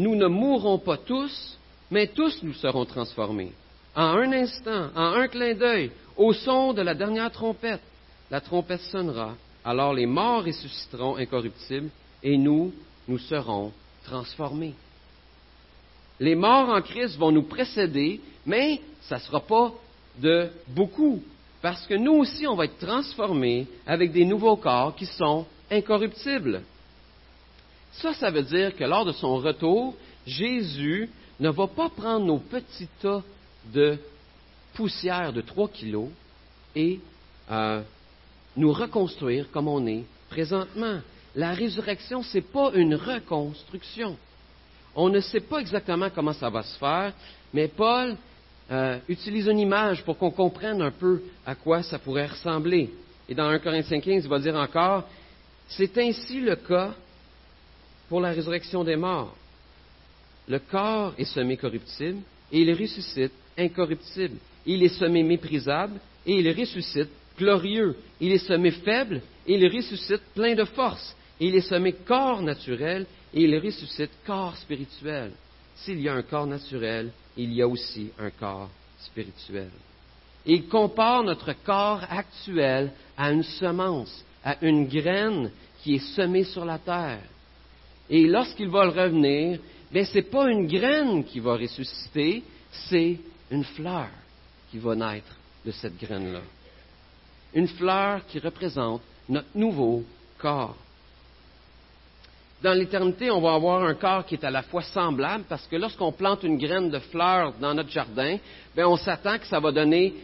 Nous 0.00 0.16
ne 0.16 0.28
mourrons 0.28 0.78
pas 0.78 0.96
tous, 0.96 1.58
mais 1.90 2.06
tous 2.06 2.42
nous 2.42 2.54
serons 2.54 2.86
transformés. 2.86 3.52
En 3.94 4.16
un 4.16 4.32
instant, 4.32 4.88
en 4.96 5.12
un 5.12 5.28
clin 5.28 5.52
d'œil, 5.52 5.90
au 6.16 6.32
son 6.32 6.72
de 6.72 6.80
la 6.80 6.94
dernière 6.94 7.30
trompette, 7.30 7.82
la 8.30 8.40
trompette 8.40 8.80
sonnera, 8.80 9.34
alors 9.62 9.92
les 9.92 10.06
morts 10.06 10.44
ressusciteront 10.44 11.16
incorruptibles, 11.16 11.90
et 12.22 12.38
nous, 12.38 12.72
nous 13.08 13.18
serons 13.18 13.72
transformés. 14.04 14.72
Les 16.18 16.34
morts 16.34 16.70
en 16.70 16.80
Christ 16.80 17.18
vont 17.18 17.30
nous 17.30 17.42
précéder, 17.42 18.22
mais 18.46 18.80
ça 19.02 19.16
ne 19.16 19.20
sera 19.20 19.40
pas 19.40 19.70
de 20.18 20.48
beaucoup, 20.68 21.22
parce 21.60 21.86
que 21.86 21.94
nous 21.94 22.14
aussi, 22.14 22.46
on 22.46 22.56
va 22.56 22.64
être 22.64 22.78
transformés 22.78 23.66
avec 23.86 24.12
des 24.12 24.24
nouveaux 24.24 24.56
corps 24.56 24.96
qui 24.96 25.04
sont 25.04 25.44
incorruptibles. 25.70 26.62
Ça, 27.92 28.14
ça 28.14 28.30
veut 28.30 28.42
dire 28.42 28.76
que 28.76 28.84
lors 28.84 29.04
de 29.04 29.12
son 29.12 29.36
retour, 29.36 29.94
Jésus 30.26 31.08
ne 31.38 31.50
va 31.50 31.66
pas 31.66 31.88
prendre 31.88 32.26
nos 32.26 32.38
petits 32.38 32.88
tas 33.00 33.22
de 33.72 33.98
poussière 34.74 35.32
de 35.32 35.40
3 35.40 35.68
kilos 35.68 36.08
et 36.76 37.00
euh, 37.50 37.82
nous 38.56 38.72
reconstruire 38.72 39.50
comme 39.50 39.68
on 39.68 39.86
est 39.86 40.04
présentement. 40.28 41.00
La 41.34 41.52
résurrection, 41.52 42.22
ce 42.22 42.38
n'est 42.38 42.42
pas 42.42 42.72
une 42.74 42.94
reconstruction. 42.94 44.16
On 44.94 45.08
ne 45.08 45.20
sait 45.20 45.40
pas 45.40 45.58
exactement 45.58 46.10
comment 46.10 46.32
ça 46.32 46.50
va 46.50 46.62
se 46.62 46.76
faire, 46.78 47.12
mais 47.52 47.68
Paul 47.68 48.16
euh, 48.70 48.98
utilise 49.08 49.46
une 49.46 49.58
image 49.58 50.04
pour 50.04 50.16
qu'on 50.18 50.30
comprenne 50.30 50.82
un 50.82 50.90
peu 50.90 51.22
à 51.46 51.54
quoi 51.54 51.82
ça 51.82 51.98
pourrait 51.98 52.26
ressembler. 52.26 52.90
Et 53.28 53.34
dans 53.34 53.48
1 53.48 53.58
Corinthiens 53.60 54.00
15, 54.00 54.24
il 54.24 54.28
va 54.28 54.38
dire 54.38 54.56
encore, 54.56 55.04
c'est 55.68 55.96
ainsi 55.98 56.40
le 56.40 56.56
cas 56.56 56.94
pour 58.10 58.20
la 58.20 58.32
résurrection 58.32 58.82
des 58.82 58.96
morts. 58.96 59.36
Le 60.48 60.58
corps 60.58 61.14
est 61.16 61.32
semé 61.32 61.56
corruptible 61.56 62.18
et 62.50 62.60
il 62.60 62.72
ressuscite 62.74 63.32
incorruptible. 63.56 64.36
Il 64.66 64.82
est 64.82 64.98
semé 64.98 65.22
méprisable 65.22 66.00
et 66.26 66.40
il 66.40 66.50
ressuscite 66.50 67.08
glorieux. 67.38 67.94
Il 68.20 68.32
est 68.32 68.46
semé 68.46 68.72
faible 68.72 69.22
et 69.46 69.54
il 69.54 69.64
ressuscite 69.64 70.22
plein 70.34 70.56
de 70.56 70.64
force. 70.64 71.16
il 71.38 71.54
est 71.54 71.60
semé 71.60 71.92
corps 71.92 72.42
naturel 72.42 73.06
et 73.32 73.44
il 73.44 73.56
ressuscite 73.58 74.10
corps 74.26 74.56
spirituel. 74.56 75.30
S'il 75.76 76.00
y 76.00 76.08
a 76.08 76.14
un 76.14 76.22
corps 76.22 76.48
naturel, 76.48 77.12
il 77.36 77.52
y 77.52 77.62
a 77.62 77.68
aussi 77.68 78.10
un 78.18 78.30
corps 78.30 78.70
spirituel. 78.98 79.70
il 80.44 80.66
compare 80.66 81.22
notre 81.22 81.52
corps 81.64 82.02
actuel 82.10 82.90
à 83.16 83.30
une 83.30 83.44
semence, 83.44 84.24
à 84.44 84.56
une 84.62 84.88
graine 84.88 85.52
qui 85.80 85.94
est 85.94 86.14
semée 86.16 86.44
sur 86.44 86.64
la 86.64 86.78
terre. 86.78 87.22
Et 88.10 88.26
lorsqu'il 88.26 88.68
va 88.68 88.88
revenir, 88.88 89.60
ben, 89.92 90.04
ce 90.04 90.16
n'est 90.16 90.22
pas 90.22 90.50
une 90.50 90.66
graine 90.66 91.24
qui 91.24 91.38
va 91.38 91.54
ressusciter, 91.54 92.42
c'est 92.88 93.16
une 93.50 93.64
fleur 93.64 94.08
qui 94.70 94.78
va 94.78 94.94
naître 94.96 95.36
de 95.64 95.70
cette 95.70 95.96
graine-là. 95.98 96.40
Une 97.54 97.68
fleur 97.68 98.26
qui 98.26 98.38
représente 98.38 99.02
notre 99.28 99.48
nouveau 99.54 100.04
corps. 100.38 100.76
Dans 102.62 102.74
l'éternité, 102.74 103.30
on 103.30 103.40
va 103.40 103.54
avoir 103.54 103.84
un 103.84 103.94
corps 103.94 104.26
qui 104.26 104.34
est 104.34 104.44
à 104.44 104.50
la 104.50 104.62
fois 104.62 104.82
semblable, 104.82 105.44
parce 105.48 105.66
que 105.66 105.76
lorsqu'on 105.76 106.12
plante 106.12 106.42
une 106.42 106.58
graine 106.58 106.90
de 106.90 106.98
fleur 106.98 107.54
dans 107.60 107.74
notre 107.74 107.90
jardin, 107.90 108.36
ben, 108.76 108.86
on 108.86 108.96
s'attend 108.96 109.38
que 109.38 109.46
ça 109.46 109.60
va 109.60 109.72
donner 109.72 110.14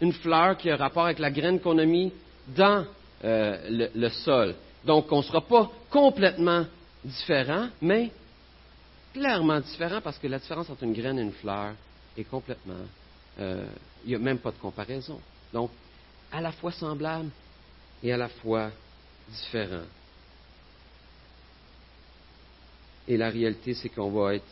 une 0.00 0.12
fleur 0.12 0.56
qui 0.56 0.70
a 0.70 0.76
rapport 0.76 1.06
avec 1.06 1.18
la 1.18 1.30
graine 1.30 1.58
qu'on 1.58 1.78
a 1.78 1.84
mis 1.84 2.12
dans 2.48 2.84
euh, 3.24 3.88
le, 3.94 4.08
sol. 4.10 4.54
Donc, 4.84 5.10
on 5.10 5.18
ne 5.18 5.22
sera 5.22 5.40
pas 5.40 5.70
complètement 5.90 6.64
différent, 7.04 7.68
mais 7.80 8.10
clairement 9.12 9.60
différent, 9.60 10.00
parce 10.00 10.18
que 10.18 10.26
la 10.26 10.38
différence 10.38 10.70
entre 10.70 10.82
une 10.82 10.92
graine 10.92 11.18
et 11.18 11.22
une 11.22 11.32
fleur 11.32 11.74
est 12.16 12.24
complètement... 12.24 12.84
Euh, 13.38 13.66
il 14.04 14.10
n'y 14.10 14.14
a 14.14 14.18
même 14.18 14.38
pas 14.38 14.50
de 14.50 14.58
comparaison. 14.58 15.20
Donc, 15.52 15.70
à 16.30 16.40
la 16.40 16.52
fois 16.52 16.72
semblable 16.72 17.30
et 18.02 18.12
à 18.12 18.16
la 18.16 18.28
fois 18.28 18.70
différent. 19.28 19.84
Et 23.06 23.16
la 23.16 23.30
réalité, 23.30 23.74
c'est 23.74 23.88
qu'on 23.88 24.10
va 24.10 24.34
être, 24.34 24.44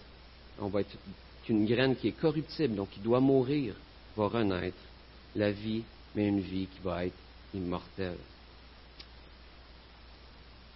on 0.59 0.69
va 0.69 0.81
être 0.81 0.97
qu'une 1.45 1.67
graine 1.67 1.97
qui 1.97 2.09
est 2.09 2.21
corruptible, 2.21 2.75
donc 2.75 2.91
qui 2.91 3.01
doit 3.01 3.21
mourir, 3.21 3.75
va 4.17 4.29
renaître. 4.29 4.77
La 5.35 5.51
vie, 5.51 5.83
mais 6.15 6.29
une 6.29 6.41
vie 6.41 6.67
qui 6.67 6.81
va 6.83 7.07
être 7.07 7.17
immortelle. 7.55 8.19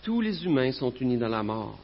Tous 0.07 0.21
les 0.21 0.45
humains 0.45 0.71
sont 0.71 0.95
unis 1.01 1.17
dans 1.17 1.27
la 1.27 1.43
mort, 1.43 1.77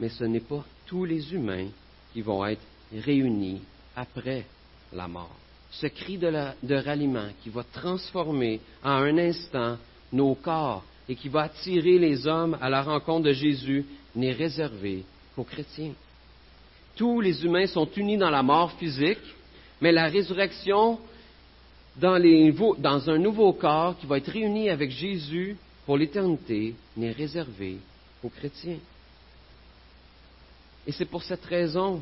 mais 0.00 0.08
ce 0.08 0.24
n'est 0.24 0.40
pas 0.40 0.64
tous 0.86 1.04
les 1.04 1.34
humains 1.34 1.66
qui 2.10 2.22
vont 2.22 2.46
être 2.46 2.62
réunis 2.90 3.60
après 3.94 4.46
la 4.94 5.06
mort. 5.06 5.36
Ce 5.70 5.86
cri 5.88 6.16
de, 6.16 6.74
ralliement 6.74 7.28
qui 7.42 7.50
va 7.50 7.62
transformer 7.62 8.60
en 8.82 9.02
un 9.02 9.18
instant 9.18 9.76
nos 10.10 10.34
corps 10.36 10.82
et 11.06 11.14
qui 11.14 11.28
va 11.28 11.42
attirer 11.42 11.98
les 11.98 12.26
hommes 12.26 12.56
à 12.62 12.70
la 12.70 12.80
rencontre 12.80 13.24
de 13.26 13.32
Jésus 13.34 13.84
n'est 14.16 14.32
réservé 14.32 15.04
qu'aux 15.36 15.44
chrétiens. 15.44 15.92
Tous 16.96 17.20
les 17.20 17.44
humains 17.44 17.66
sont 17.66 17.90
unis 17.94 18.16
dans 18.16 18.30
la 18.30 18.42
mort 18.42 18.72
physique, 18.78 19.18
mais 19.82 19.92
la 19.92 20.06
résurrection 20.06 20.98
dans 21.98 23.10
un 23.10 23.18
nouveau 23.18 23.52
corps 23.52 23.98
qui 23.98 24.06
va 24.06 24.16
être 24.16 24.32
réuni 24.32 24.70
avec 24.70 24.90
Jésus 24.92 25.58
pour 25.90 25.98
l'éternité 25.98 26.76
n'est 26.96 27.10
réservée 27.10 27.78
aux 28.22 28.28
chrétiens. 28.28 28.78
Et 30.86 30.92
c'est 30.92 31.06
pour 31.06 31.24
cette 31.24 31.44
raison 31.44 32.00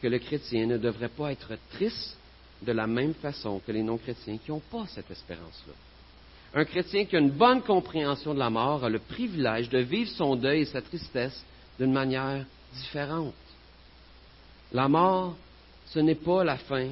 que 0.00 0.06
le 0.06 0.18
chrétien 0.18 0.64
ne 0.64 0.78
devrait 0.78 1.10
pas 1.10 1.30
être 1.30 1.52
triste 1.72 2.16
de 2.62 2.72
la 2.72 2.86
même 2.86 3.12
façon 3.12 3.60
que 3.60 3.72
les 3.72 3.82
non-chrétiens 3.82 4.38
qui 4.38 4.50
n'ont 4.50 4.62
pas 4.72 4.86
cette 4.86 5.10
espérance-là. 5.10 5.74
Un 6.54 6.64
chrétien 6.64 7.04
qui 7.04 7.14
a 7.14 7.18
une 7.18 7.32
bonne 7.32 7.60
compréhension 7.60 8.32
de 8.32 8.38
la 8.38 8.48
mort 8.48 8.86
a 8.86 8.88
le 8.88 9.00
privilège 9.00 9.68
de 9.68 9.80
vivre 9.80 10.10
son 10.12 10.34
deuil 10.34 10.62
et 10.62 10.64
sa 10.64 10.80
tristesse 10.80 11.44
d'une 11.78 11.92
manière 11.92 12.46
différente. 12.72 13.34
La 14.72 14.88
mort, 14.88 15.36
ce 15.88 15.98
n'est 15.98 16.14
pas 16.14 16.42
la 16.42 16.56
fin 16.56 16.88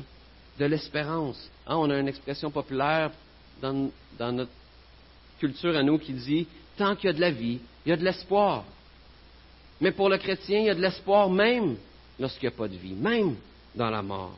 de 0.59 0.65
l'espérance. 0.67 1.49
Hein, 1.67 1.77
on 1.79 1.89
a 1.89 1.99
une 1.99 2.09
expression 2.09 2.51
populaire 2.51 3.13
dans, 3.63 3.91
notre 4.21 4.53
culture 5.39 5.77
à 5.77 5.83
nous 5.83 5.99
qui 5.99 6.13
dit 6.13 6.47
Tant 6.77 6.95
qu'il 6.95 7.07
y 7.07 7.11
a 7.11 7.15
de 7.15 7.21
la 7.21 7.31
vie, 7.31 7.59
il 7.85 7.89
y 7.89 7.93
a 7.93 7.97
de 7.97 8.05
l'espoir. 8.05 8.65
Mais 9.81 9.93
pour 9.93 10.09
le 10.09 10.19
chrétien, 10.19 10.61
il 10.61 10.67
y 10.67 10.71
a 10.71 10.75
de 10.75 10.81
l'espoir 10.81 11.29
même 11.29 11.77
lorsqu'il 12.19 12.49
n'y 12.49 12.55
a 12.55 12.57
pas 12.57 12.69
de 12.69 12.77
vie, 12.77 12.95
même 12.95 13.37
dans 13.75 13.91
la 13.91 14.03
mort. 14.03 14.37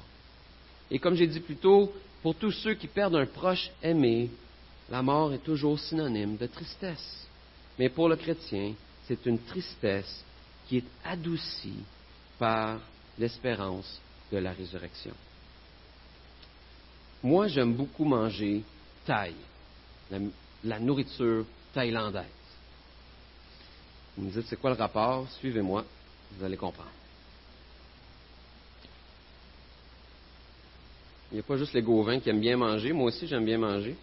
Et 0.90 0.98
comme 0.98 1.14
j'ai 1.14 1.26
dit 1.26 1.40
plus 1.40 1.56
tôt, 1.56 1.92
Pour 2.22 2.34
tous 2.34 2.52
ceux 2.52 2.74
qui 2.74 2.86
perdent 2.86 3.16
un 3.16 3.26
proche 3.26 3.70
aimé, 3.82 4.30
la 4.90 5.02
mort 5.02 5.32
est 5.32 5.42
toujours 5.42 5.78
synonyme 5.78 6.36
de 6.36 6.46
tristesse. 6.46 7.26
Mais 7.78 7.88
pour 7.88 8.08
le 8.08 8.16
chrétien, 8.16 8.74
c'est 9.06 9.24
une 9.24 9.38
tristesse 9.38 10.22
qui 10.68 10.78
est 10.78 10.84
adoucie 11.04 11.82
par 12.38 12.78
l'espérance 13.18 14.00
de 14.30 14.38
la 14.38 14.52
résurrection. 14.52 15.14
Moi, 17.22 17.48
j'aime 17.48 17.74
beaucoup 17.74 18.04
manger 18.04 18.62
thaï, 19.06 19.34
la, 20.10 20.18
nourriture 20.78 21.44
thaïlandaise. 21.72 22.24
Vous 24.16 24.24
me 24.26 24.30
dites, 24.30 24.46
c'est 24.48 24.60
quoi 24.60 24.70
le 24.70 24.76
rapport? 24.76 25.26
Suivez-moi, 25.38 25.84
vous 26.32 26.44
allez 26.44 26.56
comprendre. 26.56 26.90
Il 31.30 31.34
n'y 31.34 31.40
a 31.40 31.42
pas 31.44 31.56
juste 31.56 31.72
les 31.72 31.82
Gauvins 31.82 32.18
qui 32.18 32.28
aiment 32.28 32.40
bien 32.40 32.56
manger. 32.56 32.92
Moi 32.92 33.06
aussi, 33.06 33.26
j'aime 33.26 33.44
bien 33.44 33.58
manger. 33.58 33.96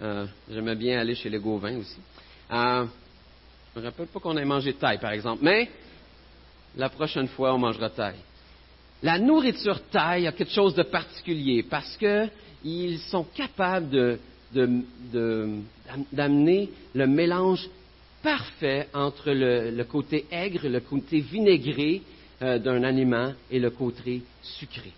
Euh, 0.00 0.26
J'aimais 0.48 0.76
bien 0.76 1.00
aller 1.00 1.16
chez 1.16 1.28
les 1.28 1.38
Gauvins 1.38 1.76
aussi. 1.76 1.98
Euh, 2.52 2.86
je 3.74 3.80
ne 3.80 3.84
me 3.84 3.90
rappelle 3.90 4.06
pas 4.06 4.20
qu'on 4.20 4.36
ait 4.36 4.44
mangé 4.44 4.72
thaï, 4.74 4.98
par 4.98 5.10
exemple. 5.10 5.42
Mais 5.42 5.68
la 6.76 6.88
prochaine 6.88 7.26
fois, 7.28 7.52
on 7.52 7.58
mangera 7.58 7.90
thaï. 7.90 8.14
La 9.02 9.18
nourriture 9.18 9.80
thaï 9.90 10.26
a 10.28 10.32
quelque 10.32 10.52
chose 10.52 10.74
de 10.74 10.84
particulier 10.84 11.64
parce 11.64 11.96
qu'ils 11.96 12.98
sont 13.10 13.24
capables 13.24 14.18
d'amener 16.12 16.70
le 16.94 17.06
mélange 17.06 17.68
parfait 18.22 18.88
entre 18.94 19.30
le, 19.30 19.82
côté 19.84 20.26
aigre, 20.30 20.68
le 20.68 20.80
côté 20.80 21.20
vinaigré 21.20 22.02
euh, 22.42 22.58
d'un 22.58 22.82
aliment 22.82 23.32
et 23.50 23.58
le 23.58 23.70
côté 23.70 24.22
sucré. 24.42 24.92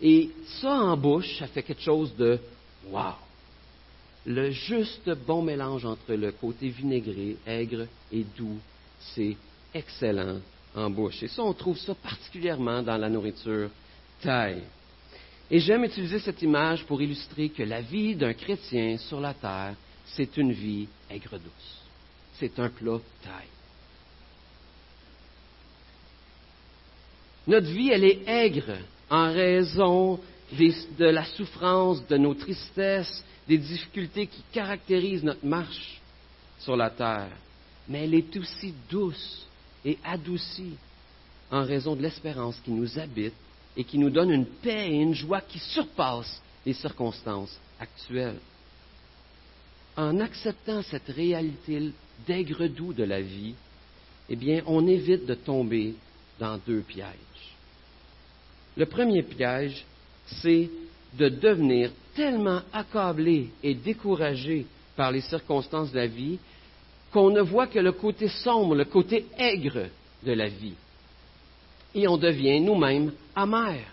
Et 0.00 0.30
ça 0.60 0.70
en 0.70 0.96
bouche, 0.96 1.38
ça 1.38 1.46
fait 1.46 1.62
quelque 1.62 1.82
chose 1.82 2.14
de 2.16 2.38
wow. 2.90 3.14
Le 4.26 4.50
juste 4.50 5.08
bon 5.26 5.42
mélange 5.42 5.84
entre 5.84 6.14
le 6.14 6.32
côté 6.32 6.68
vinaigré, 6.68 7.36
aigre 7.46 7.86
et 8.12 8.24
doux, 8.36 8.58
c'est 9.14 9.36
excellent 9.72 10.40
en 10.74 10.90
bouche. 10.90 11.22
Et 11.22 11.28
ça, 11.28 11.42
on 11.42 11.52
trouve 11.52 11.78
ça 11.78 11.94
particulièrement 11.94 12.82
dans 12.82 12.96
la 12.96 13.08
nourriture 13.08 13.70
thaï. 14.20 14.62
Et 15.50 15.60
j'aime 15.60 15.84
utiliser 15.84 16.18
cette 16.18 16.42
image 16.42 16.84
pour 16.84 17.00
illustrer 17.00 17.50
que 17.50 17.62
la 17.62 17.80
vie 17.80 18.16
d'un 18.16 18.32
chrétien 18.32 18.98
sur 18.98 19.20
la 19.20 19.32
terre, 19.32 19.74
c'est 20.06 20.36
une 20.36 20.52
vie 20.52 20.88
aigre-douce. 21.08 21.82
C'est 22.34 22.58
un 22.58 22.68
plat 22.68 22.98
thaï. 23.22 23.46
Notre 27.46 27.68
vie, 27.68 27.90
elle 27.90 28.04
est 28.04 28.28
aigre 28.28 28.76
en 29.08 29.32
raison 29.32 30.18
de 30.52 31.04
la 31.04 31.24
souffrance, 31.24 32.04
de 32.08 32.16
nos 32.16 32.34
tristesses, 32.34 33.24
des 33.46 33.58
difficultés 33.58 34.26
qui 34.26 34.42
caractérisent 34.52 35.22
notre 35.22 35.46
marche 35.46 36.00
sur 36.58 36.76
la 36.76 36.90
terre. 36.90 37.30
Mais 37.88 38.04
elle 38.04 38.14
est 38.14 38.36
aussi 38.36 38.74
douce 38.90 39.46
et 39.84 39.96
adouci 40.04 40.72
en 41.52 41.64
raison 41.64 41.94
de 41.94 42.02
l'espérance 42.02 42.58
qui 42.64 42.72
nous 42.72 42.98
habite 42.98 43.34
et 43.76 43.84
qui 43.84 43.98
nous 43.98 44.10
donne 44.10 44.30
une 44.30 44.46
paix 44.46 44.88
et 44.90 44.94
une 44.94 45.14
joie 45.14 45.40
qui 45.40 45.58
surpassent 45.58 46.40
les 46.64 46.72
circonstances 46.72 47.58
actuelles. 47.78 48.38
En 49.96 50.20
acceptant 50.20 50.82
cette 50.82 51.08
réalité 51.08 51.90
d'aigre-doux 52.26 52.92
de 52.92 53.04
la 53.04 53.20
vie, 53.20 53.54
eh 54.28 54.36
bien, 54.36 54.62
on 54.66 54.86
évite 54.86 55.26
de 55.26 55.34
tomber 55.34 55.94
dans 56.38 56.58
deux 56.66 56.80
pièges. 56.80 57.06
Le 58.76 58.86
premier 58.86 59.22
piège, 59.22 59.84
c'est 60.26 60.68
de 61.14 61.28
devenir 61.28 61.90
tellement 62.14 62.60
accablé 62.72 63.48
et 63.62 63.74
découragé 63.74 64.66
par 64.96 65.12
les 65.12 65.20
circonstances 65.20 65.92
de 65.92 65.96
la 65.96 66.06
vie 66.06 66.38
qu'on 67.12 67.30
ne 67.30 67.40
voit 67.40 67.68
que 67.68 67.78
le 67.78 67.92
côté 67.92 68.28
sombre, 68.28 68.74
le 68.74 68.84
côté 68.84 69.26
aigre 69.38 69.86
de 70.22 70.32
la 70.32 70.48
vie. 70.48 70.74
Et 71.96 72.06
on 72.06 72.18
devient 72.18 72.60
nous-mêmes 72.60 73.10
amers. 73.34 73.90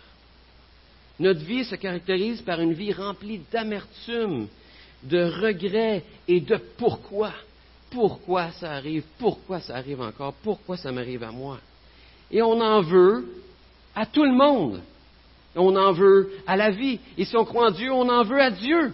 Notre 1.20 1.39
vie 1.39 1.63
se 1.63 1.76
caractérise 1.76 2.42
par 2.42 2.60
une 2.60 2.74
vie 2.74 2.92
remplie 2.92 3.39
d'amertume, 3.50 4.48
de 5.04 5.24
regrets 5.24 6.04
et 6.28 6.42
de 6.42 6.58
pourquoi. 6.78 7.32
Pourquoi 7.89 8.52
ça 8.52 8.74
arrive? 8.74 9.06
Pourquoi 9.18 9.62
ça 9.62 9.78
arrive 9.78 10.02
encore? 10.02 10.34
Pourquoi 10.44 10.76
ça 10.76 10.92
m'arrive 10.92 11.24
à 11.24 11.32
moi? 11.32 11.60
Et 12.30 12.42
on 12.42 12.60
en 12.60 12.82
veut 12.82 13.26
à 13.96 14.06
tout 14.06 14.26
le 14.26 14.34
monde. 14.34 14.82
On 15.56 15.74
en 15.74 15.94
veut 15.94 16.30
à 16.46 16.58
la 16.58 16.72
vie. 16.72 17.00
Et 17.18 17.24
si 17.24 17.38
on 17.38 17.46
croit 17.46 17.70
en 17.70 17.72
Dieu, 17.72 17.89
on 17.89 18.10
en 18.10 18.24
veut 18.24 18.42
à 18.42 18.52
Dieu. 18.52 18.92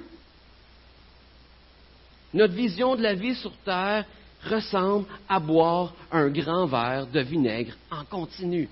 Notre 2.32 2.54
vision 2.54 2.96
de 2.96 3.02
la 3.02 3.16
vie 3.16 3.34
sur 3.34 3.54
Terre 3.66 4.06
ressemble 4.46 5.08
à 5.28 5.40
boire 5.40 5.96
un 6.12 6.30
grand 6.30 6.68
verre 6.68 7.08
de 7.08 7.22
vinaigre 7.22 7.74
en 7.90 8.06
continu. 8.06 8.70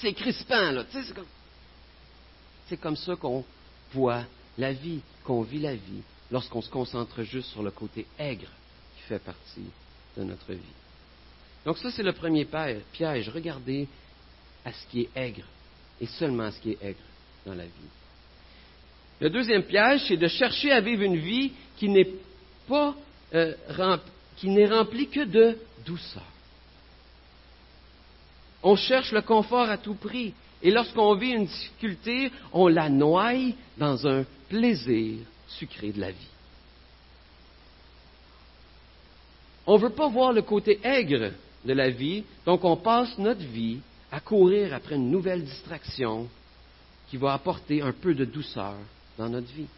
C'est 0.00 0.12
crispant, 0.12 0.70
là. 0.70 0.84
C'est 0.90 1.14
comme... 1.14 2.96
c'est 2.96 3.04
ça 3.04 3.16
qu'on 3.16 3.44
voit 3.92 4.24
la 4.58 4.72
vie, 4.72 5.00
qu'on 5.24 5.42
vit 5.42 5.60
la 5.60 5.74
vie, 5.74 6.02
lorsqu'on 6.30 6.62
se 6.62 6.70
concentre 6.70 7.22
juste 7.22 7.50
sur 7.50 7.62
le 7.62 7.70
côté 7.70 8.06
aigre 8.18 8.48
qui 8.96 9.02
fait 9.02 9.18
partie 9.18 9.70
de 10.16 10.24
notre 10.24 10.52
vie. 10.52 10.60
Donc 11.64 11.78
ça, 11.78 11.90
c'est 11.90 12.02
le 12.02 12.12
premier 12.12 12.46
piège. 12.92 13.28
Regardez 13.28 13.88
à 14.64 14.72
ce 14.72 14.86
qui 14.88 15.02
est 15.02 15.10
aigre 15.14 15.44
et 16.00 16.06
seulement 16.06 16.44
à 16.44 16.52
ce 16.52 16.60
qui 16.60 16.70
est 16.70 16.78
aigre 16.82 16.98
dans 17.46 17.54
la 17.54 17.64
vie. 17.64 17.90
Le 19.20 19.30
deuxième 19.30 19.62
piège, 19.62 20.02
c'est 20.08 20.16
de 20.16 20.28
chercher 20.28 20.72
à 20.72 20.80
vivre 20.80 21.02
une 21.02 21.18
vie 21.18 21.52
qui 21.76 21.88
n'est 21.88 22.10
pas 22.68 22.94
euh, 23.34 23.54
qui 24.36 24.48
n'est 24.48 24.66
rempli 24.66 25.08
que 25.08 25.24
de 25.24 25.56
douceur. 25.86 26.31
On 28.62 28.76
cherche 28.76 29.12
le 29.12 29.22
confort 29.22 29.68
à 29.68 29.78
tout 29.78 29.94
prix. 29.94 30.34
Et 30.62 30.70
lorsqu'on 30.70 31.14
vit 31.14 31.32
une 31.32 31.46
difficulté, 31.46 32.30
on 32.52 32.68
la 32.68 32.88
noie 32.88 33.32
dans 33.76 34.06
un 34.06 34.24
plaisir 34.48 35.18
sucré 35.48 35.90
de 35.92 36.00
la 36.00 36.10
vie. 36.12 36.32
On 39.66 39.74
ne 39.74 39.82
veut 39.82 39.90
pas 39.90 40.08
voir 40.08 40.32
le 40.32 40.42
côté 40.42 40.80
aigre 40.82 41.32
de 41.64 41.72
la 41.72 41.90
vie, 41.90 42.24
donc 42.44 42.64
on 42.64 42.76
passe 42.76 43.16
notre 43.18 43.44
vie 43.44 43.78
à 44.10 44.20
courir 44.20 44.74
après 44.74 44.96
une 44.96 45.10
nouvelle 45.10 45.44
distraction 45.44 46.28
qui 47.08 47.16
va 47.16 47.32
apporter 47.32 47.82
un 47.82 47.92
peu 47.92 48.14
de 48.14 48.24
douceur 48.24 48.74
dans 49.18 49.28
notre 49.28 49.52
vie. 49.52 49.68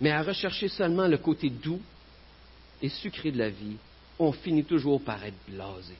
Mais 0.00 0.10
à 0.10 0.22
rechercher 0.22 0.68
seulement 0.68 1.06
le 1.06 1.18
côté 1.18 1.48
doux 1.48 1.80
et 2.80 2.88
sucré 2.88 3.30
de 3.30 3.38
la 3.38 3.50
vie, 3.50 3.76
on 4.18 4.32
finit 4.32 4.64
toujours 4.64 5.00
par 5.00 5.22
être 5.24 5.38
blasé, 5.48 5.94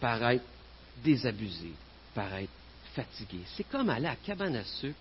par 0.00 0.22
être 0.30 0.44
désabusé, 1.04 1.72
par 2.14 2.34
être 2.34 2.50
fatigué. 2.94 3.40
C'est 3.54 3.68
comme 3.68 3.90
aller 3.90 4.06
à 4.06 4.10
la 4.10 4.16
cabane 4.16 4.56
à 4.56 4.64
sucre, 4.64 4.98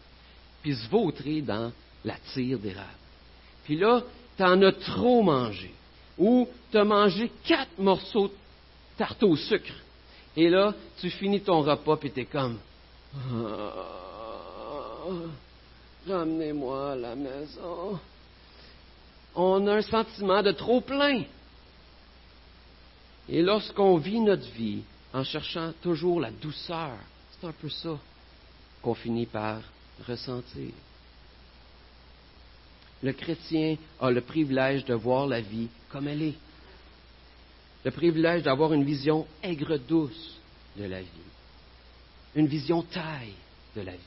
puis 0.61 0.75
se 0.75 0.89
vautrer 0.89 1.41
dans 1.41 1.71
la 2.03 2.15
tire 2.33 2.59
d'érable. 2.59 2.89
Puis 3.63 3.77
là, 3.77 4.01
tu 4.37 4.43
en 4.43 4.61
as 4.61 4.73
trop 4.73 5.23
mangé. 5.23 5.71
Ou 6.17 6.47
tu 6.71 6.77
as 6.77 6.83
mangé 6.83 7.31
quatre 7.43 7.77
morceaux 7.77 8.27
de 8.27 8.33
tarte 8.97 9.23
au 9.23 9.35
sucre. 9.35 9.73
Et 10.37 10.49
là, 10.49 10.73
tu 10.99 11.09
finis 11.09 11.41
ton 11.41 11.61
repas, 11.61 11.97
puis 11.97 12.11
tu 12.11 12.21
es 12.21 12.25
comme... 12.25 12.57
Ah, 13.15 13.71
ramenez-moi 16.07 16.91
à 16.91 16.95
la 16.95 17.15
maison 17.15 17.99
on 19.35 19.67
a 19.67 19.75
un 19.75 19.81
sentiment 19.81 20.41
de 20.41 20.51
trop 20.51 20.81
plein. 20.81 21.23
Et 23.29 23.41
lorsqu'on 23.41 23.97
vit 23.97 24.19
notre 24.19 24.49
vie 24.51 24.83
en 25.13 25.23
cherchant 25.23 25.73
toujours 25.81 26.19
la 26.19 26.31
douceur, 26.31 26.91
c'est 27.31 27.47
un 27.47 27.51
peu 27.51 27.69
ça 27.69 27.97
qu'on 28.81 28.93
finit 28.93 29.25
par 29.25 29.61
ressentir. 30.07 30.71
Le 33.01 33.13
chrétien 33.13 33.77
a 33.99 34.11
le 34.11 34.21
privilège 34.21 34.85
de 34.85 34.93
voir 34.93 35.27
la 35.27 35.41
vie 35.41 35.67
comme 35.89 36.07
elle 36.07 36.21
est. 36.21 36.37
Le 37.83 37.91
privilège 37.91 38.43
d'avoir 38.43 38.73
une 38.73 38.83
vision 38.83 39.27
aigre-douce 39.43 40.39
de 40.77 40.85
la 40.85 41.01
vie. 41.01 41.07
Une 42.35 42.47
vision 42.47 42.81
taille 42.81 43.33
de 43.75 43.81
la 43.81 43.91
vie. 43.91 43.99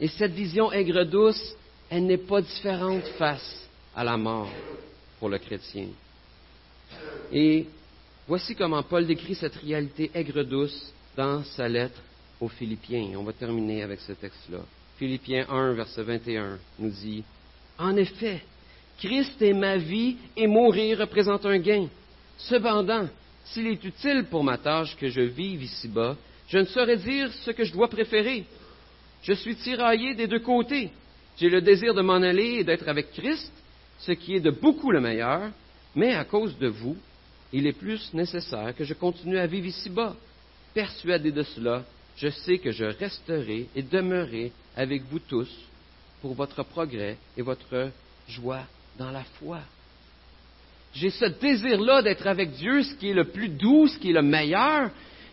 Et 0.00 0.08
cette 0.08 0.32
vision 0.32 0.72
aigre-douce, 0.72 1.54
elle 1.88 2.06
n'est 2.06 2.18
pas 2.18 2.42
différente 2.42 3.06
face 3.18 3.68
à 3.94 4.02
la 4.02 4.16
mort 4.16 4.50
pour 5.20 5.28
le 5.28 5.38
chrétien. 5.38 5.86
Et 7.32 7.66
voici 8.26 8.54
comment 8.54 8.82
Paul 8.82 9.06
décrit 9.06 9.34
cette 9.34 9.56
réalité 9.56 10.10
aigre-douce 10.14 10.92
dans 11.16 11.42
sa 11.44 11.68
lettre 11.68 12.00
aux 12.40 12.48
Philippiens. 12.48 13.16
On 13.16 13.22
va 13.22 13.32
terminer 13.32 13.82
avec 13.82 14.00
ce 14.00 14.12
texte-là. 14.12 14.60
Philippiens 14.98 15.46
1, 15.48 15.72
verset 15.72 16.02
21 16.02 16.58
nous 16.78 16.90
dit, 16.90 17.24
En 17.78 17.96
effet, 17.96 18.42
Christ 18.98 19.40
est 19.42 19.52
ma 19.52 19.76
vie 19.76 20.16
et 20.36 20.46
mourir 20.46 20.98
représente 20.98 21.44
un 21.46 21.58
gain. 21.58 21.88
Cependant, 22.38 23.08
s'il 23.44 23.66
est 23.66 23.84
utile 23.84 24.26
pour 24.30 24.44
ma 24.44 24.58
tâche 24.58 24.96
que 24.96 25.08
je 25.08 25.20
vive 25.20 25.62
ici-bas, 25.62 26.16
Je 26.48 26.58
ne 26.58 26.64
saurais 26.64 26.98
dire 26.98 27.32
ce 27.44 27.50
que 27.50 27.64
je 27.64 27.72
dois 27.72 27.88
préférer. 27.88 28.44
Je 29.22 29.32
suis 29.32 29.56
tiraillé 29.56 30.14
des 30.14 30.26
deux 30.26 30.40
côtés. 30.40 30.90
J'ai 31.38 31.48
le 31.48 31.62
désir 31.62 31.94
de 31.94 32.02
m'en 32.02 32.22
aller 32.22 32.58
et 32.58 32.64
d'être 32.64 32.88
avec 32.88 33.12
Christ, 33.12 33.52
ce 34.00 34.12
qui 34.12 34.36
est 34.36 34.40
de 34.40 34.50
beaucoup 34.50 34.90
le 34.90 35.00
meilleur, 35.00 35.50
mais 35.94 36.14
à 36.14 36.24
cause 36.24 36.56
de 36.58 36.68
vous, 36.68 36.96
il 37.52 37.66
est 37.66 37.72
plus 37.72 38.12
nécessaire 38.12 38.74
que 38.76 38.84
je 38.84 38.94
continue 38.94 39.38
à 39.38 39.46
vivre 39.46 39.66
ici-bas. 39.66 40.16
Persuadé 40.74 41.30
de 41.30 41.42
cela, 41.42 41.84
je 42.16 42.28
sais 42.28 42.58
que 42.58 42.72
je 42.72 42.84
resterai 42.84 43.68
et 43.76 43.82
demeurerai 43.82 44.52
avec 44.76 45.02
vous 45.04 45.20
tous 45.20 45.50
pour 46.20 46.34
votre 46.34 46.64
progrès 46.64 47.16
et 47.36 47.42
votre 47.42 47.90
joie 48.28 48.64
dans 48.98 49.10
la 49.10 49.24
foi. 49.38 49.60
J'ai 50.94 51.10
ce 51.10 51.26
désir-là 51.26 52.02
d'être 52.02 52.26
avec 52.26 52.52
Dieu, 52.52 52.82
ce 52.82 52.94
qui 52.94 53.10
est 53.10 53.14
le 53.14 53.24
plus 53.24 53.48
doux, 53.48 53.88
ce 53.88 53.98
qui 53.98 54.10
est 54.10 54.14
le 54.14 54.22
meilleur, 54.22 54.90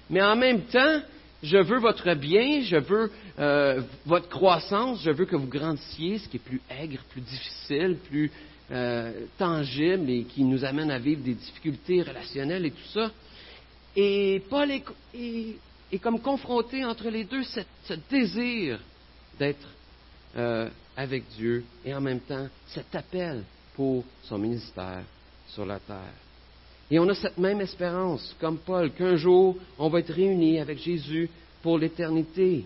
mais 0.10 0.22
en 0.22 0.36
même 0.36 0.62
temps, 0.64 1.02
je 1.44 1.58
veux 1.58 1.80
votre 1.80 2.14
bien, 2.14 2.62
je 2.62 2.78
veux 2.78 3.12
euh, 3.40 3.82
votre 4.06 4.30
croissance, 4.30 5.02
je 5.04 5.12
veux 5.12 5.26
que 5.26 5.36
vous 5.36 5.48
grandissiez, 5.48 6.20
ce 6.20 6.28
qui 6.28 6.38
est 6.38 6.40
plus 6.40 6.62
aigre, 6.70 7.00
plus 7.10 7.22
difficile, 7.22 7.98
plus 8.10 8.32
euh, 8.72 9.26
tangible 9.38 10.10
et 10.10 10.24
qui 10.24 10.44
nous 10.44 10.64
amène 10.64 10.92
à 10.92 11.00
vivre 11.00 11.22
des 11.22 11.34
difficultés 11.34 12.02
relationnelles 12.02 12.66
et 12.66 12.72
tout 12.72 12.88
ça. 12.94 13.12
Et 13.96 14.42
Paul 14.50 14.72
est, 14.72 16.00
comme 16.02 16.20
confronté 16.22 16.86
entre 16.86 17.10
les 17.10 17.26
deux, 17.26 17.44
ce 17.44 17.94
désir 18.10 18.80
d'être 19.38 19.68
euh, 20.38 20.70
avec 20.96 21.28
Dieu 21.36 21.66
et 21.84 21.94
en 21.94 22.02
même 22.02 22.22
temps 22.22 22.48
cet 22.68 22.96
appel 22.96 23.44
pour 23.76 24.06
son 24.24 24.38
ministère 24.38 25.04
sur 25.50 25.66
la 25.66 25.80
terre. 25.80 26.14
Et 26.90 27.00
on 27.00 27.08
a 27.10 27.16
cette 27.16 27.38
même 27.38 27.62
espérance, 27.62 28.36
comme 28.40 28.58
Paul, 28.58 28.92
qu'un 28.92 29.16
jour, 29.16 29.58
on 29.78 29.90
va 29.90 30.00
être 30.00 30.14
réunis 30.14 30.60
avec 30.60 30.78
Jésus 30.78 31.30
pour 31.62 31.78
l'éternité 31.78 32.66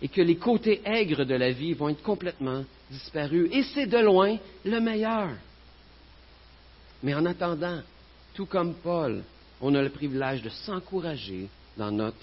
et 0.00 0.08
que 0.08 0.20
les 0.20 0.36
côtés 0.36 0.80
aigres 0.84 1.24
de 1.24 1.34
la 1.34 1.50
vie 1.50 1.74
vont 1.74 1.88
être 1.88 2.02
complètement 2.02 2.64
disparus. 2.90 3.48
Et 3.52 3.62
c'est 3.74 3.86
de 3.86 3.98
loin 3.98 4.36
le 4.64 4.80
meilleur. 4.80 5.30
Mais 7.02 7.14
en 7.14 7.26
attendant, 7.26 7.80
tout 8.34 8.46
comme 8.46 8.74
Paul, 8.74 9.22
on 9.60 9.74
a 9.74 9.82
le 9.82 9.90
privilège 9.90 10.42
de 10.42 10.48
s'encourager 10.48 11.48
dans 11.76 11.90
notre 11.90 12.16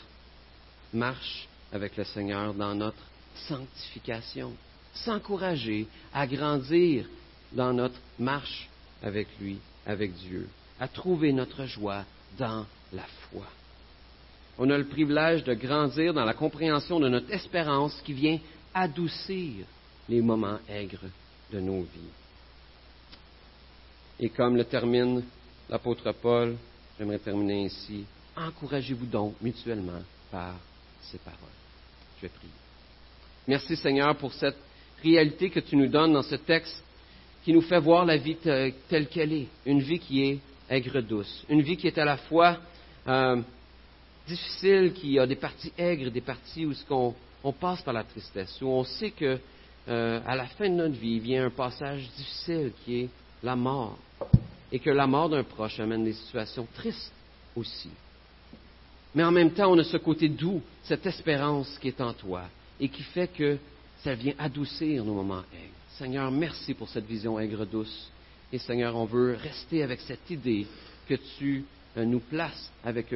marche 0.94 1.48
avec 1.72 1.98
le 1.98 2.04
Seigneur, 2.06 2.54
dans 2.54 2.76
notre 2.76 3.04
sanctification. 3.48 4.54
S'encourager 4.94 5.88
à 6.14 6.26
grandir 6.26 7.06
dans 7.52 7.74
notre 7.74 8.00
marche 8.18 8.70
avec 9.04 9.28
lui 9.40 9.60
avec 9.86 10.14
Dieu, 10.14 10.48
à 10.80 10.88
trouver 10.88 11.32
notre 11.32 11.66
joie 11.66 12.04
dans 12.38 12.66
la 12.94 13.06
foi. 13.30 13.46
On 14.58 14.70
a 14.70 14.78
le 14.78 14.86
privilège 14.86 15.43
de 15.43 15.53
grandir 15.53 16.14
dans 16.14 16.24
la 16.24 16.34
compréhension 16.34 16.99
de 16.99 17.10
notre 17.10 17.32
espérance 17.32 18.01
qui 18.06 18.14
vient 18.14 18.39
adoucir 18.74 19.66
les 20.08 20.22
moments 20.22 20.60
aigres 20.70 21.10
de 21.51 21.60
nos 21.60 21.82
vies. 21.82 22.14
Et 24.20 24.30
comme 24.30 24.56
le 24.56 24.64
termine 24.64 25.24
l'apôtre 25.70 26.12
Paul, 26.14 26.56
j'aimerais 26.97 27.20
terminer 27.20 27.66
ainsi. 27.66 28.06
Encouragez-vous 28.38 29.06
donc 29.06 29.36
mutuellement 29.41 30.01
par 30.32 30.56
ces 31.01 31.18
paroles. 31.18 31.39
Je 32.18 32.24
vais 32.24 32.30
prier. 32.30 32.53
Merci 33.47 33.76
Seigneur 33.76 34.16
pour 34.16 34.34
cette 34.34 34.58
réalité 35.03 35.49
que 35.49 35.60
tu 35.60 35.76
nous 35.76 35.88
donnes 35.88 36.14
dans 36.14 36.22
ce 36.22 36.36
texte 36.36 36.82
qui 37.43 37.53
nous 37.53 37.62
fait 37.62 37.80
voir 37.80 38.06
la 38.06 38.18
vie 38.18 38.38
telle 38.38 39.08
qu'elle 39.08 39.34
est, 39.34 39.47
une 39.66 39.82
vie 39.82 39.99
qui 39.99 40.24
est 40.24 40.39
aigre-douce, 40.70 41.45
une 41.49 41.62
vie 41.62 41.78
qui 41.78 41.88
est 41.88 41.97
à 41.97 42.06
la 42.06 42.18
fois 42.18 42.58
euh, 43.08 43.41
difficile, 44.28 44.94
qui 44.94 45.20
a 45.20 45.28
des 45.28 45.36
parties 45.36 45.72
aigres, 45.78 46.12
des 46.12 46.22
parties 46.22 46.66
où 46.66 46.74
on, 47.44 47.52
passe 47.54 47.82
par 47.82 47.94
la 47.94 48.04
tristesse, 48.04 48.60
où 48.62 48.68
on 48.68 48.84
sait 48.84 49.12
que 49.12 49.38
euh, 49.88 50.20
à 50.26 50.36
la 50.36 50.48
fin 50.48 50.68
de 50.68 50.76
notre 50.76 50.96
vie 50.96 51.20
vient 51.20 51.46
un 51.46 51.52
passage 51.52 52.10
difficile 52.18 52.72
qui 52.84 53.02
est 53.02 53.10
la 53.44 53.56
mort, 53.56 53.98
et 54.72 54.80
que 54.80 54.90
la 54.90 55.06
mort 55.06 55.30
d'un 55.30 55.44
proche 55.44 55.80
amène 55.80 56.04
des 56.04 56.14
situations 56.14 56.68
tristes 56.74 57.14
aussi. 57.56 57.90
Mais 59.14 59.24
en 59.24 59.32
même 59.32 59.52
temps, 59.52 59.72
on 59.72 59.78
a 59.78 59.84
ce 59.84 59.98
côté 59.98 60.28
doux, 60.28 60.62
cette 60.84 61.06
espérance 61.06 61.78
qui 61.80 61.90
est 61.90 62.02
en 62.02 62.14
toi, 62.14 62.44
et 62.80 62.90
qui 62.90 63.04
fait 63.04 63.28
que 63.28 63.58
ça 64.04 64.14
vient 64.16 64.34
adoucir 64.40 65.06
nos 65.06 65.14
moments 65.14 65.44
aigres. 65.54 65.74
Seigneur, 65.98 66.30
merci 66.32 66.74
pour 66.74 66.90
cette 66.90 67.06
vision 67.06 67.40
aigre-douce. 67.40 68.12
Et 68.52 68.58
Seigneur, 68.58 68.96
on 68.96 69.06
veut 69.06 69.38
rester 69.42 69.84
avec 69.84 70.02
cette 70.02 70.30
idée 70.30 70.68
que 71.08 71.16
tu 71.38 71.64
euh, 71.98 72.04
nous 72.04 72.20
places 72.20 72.72
avec 72.84 73.14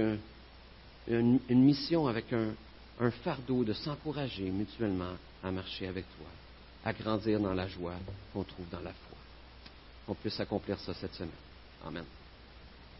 une, 1.10 1.39
mission, 1.49 2.07
avec 2.07 2.32
un, 2.34 2.53
un 2.99 3.12
fardeau 3.12 3.64
de 3.64 3.74
s'encourager 3.74 4.49
mutuellement 4.49 5.14
à 5.43 5.51
marcher 5.51 5.88
avec 5.88 6.05
toi, 6.18 6.28
à 6.86 6.93
grandir 6.93 7.39
dans 7.39 7.53
la 7.53 7.68
joie 7.68 7.95
qu'on 8.34 8.43
trouve 8.43 8.70
dans 8.70 8.82
la 8.82 8.93
foi. 8.93 9.18
Qu'on 10.05 10.16
puisse 10.16 10.39
accomplir 10.39 10.80
ça 10.80 10.93
cette 10.93 11.14
semaine. 11.14 11.32
Amen. 11.86 12.05